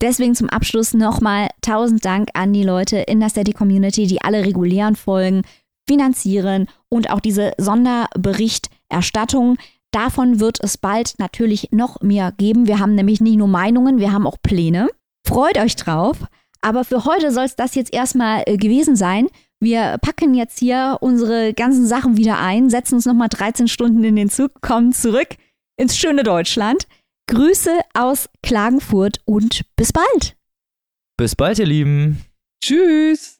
Deswegen 0.00 0.34
zum 0.34 0.48
Abschluss 0.48 0.92
nochmal 0.92 1.48
tausend 1.62 2.04
Dank 2.04 2.30
an 2.34 2.52
die 2.52 2.64
Leute 2.64 2.98
in 2.98 3.20
der 3.20 3.28
Steady 3.28 3.52
Community, 3.52 4.06
die 4.06 4.20
alle 4.22 4.44
regulären 4.44 4.96
Folgen 4.96 5.42
finanzieren 5.88 6.66
und 6.88 7.10
auch 7.10 7.20
diese 7.20 7.52
Sonderberichterstattung. 7.58 9.56
Davon 9.94 10.40
wird 10.40 10.58
es 10.60 10.76
bald 10.76 11.14
natürlich 11.18 11.68
noch 11.70 12.00
mehr 12.00 12.32
geben. 12.32 12.66
Wir 12.66 12.80
haben 12.80 12.96
nämlich 12.96 13.20
nicht 13.20 13.36
nur 13.36 13.46
Meinungen, 13.46 13.98
wir 13.98 14.10
haben 14.10 14.26
auch 14.26 14.38
Pläne. 14.42 14.88
Freut 15.24 15.56
euch 15.56 15.76
drauf. 15.76 16.16
Aber 16.60 16.82
für 16.82 17.04
heute 17.04 17.30
soll 17.30 17.44
es 17.44 17.54
das 17.54 17.76
jetzt 17.76 17.94
erstmal 17.94 18.42
äh, 18.46 18.56
gewesen 18.56 18.96
sein. 18.96 19.28
Wir 19.60 19.98
packen 20.02 20.34
jetzt 20.34 20.58
hier 20.58 20.98
unsere 21.00 21.54
ganzen 21.54 21.86
Sachen 21.86 22.16
wieder 22.16 22.40
ein, 22.40 22.70
setzen 22.70 22.96
uns 22.96 23.06
nochmal 23.06 23.28
13 23.28 23.68
Stunden 23.68 24.02
in 24.02 24.16
den 24.16 24.30
Zug, 24.30 24.60
kommen 24.62 24.92
zurück 24.92 25.36
ins 25.76 25.96
schöne 25.96 26.24
Deutschland. 26.24 26.88
Grüße 27.30 27.78
aus 27.94 28.28
Klagenfurt 28.42 29.20
und 29.26 29.62
bis 29.76 29.92
bald. 29.92 30.36
Bis 31.16 31.36
bald, 31.36 31.60
ihr 31.60 31.66
Lieben. 31.66 32.24
Tschüss. 32.60 33.38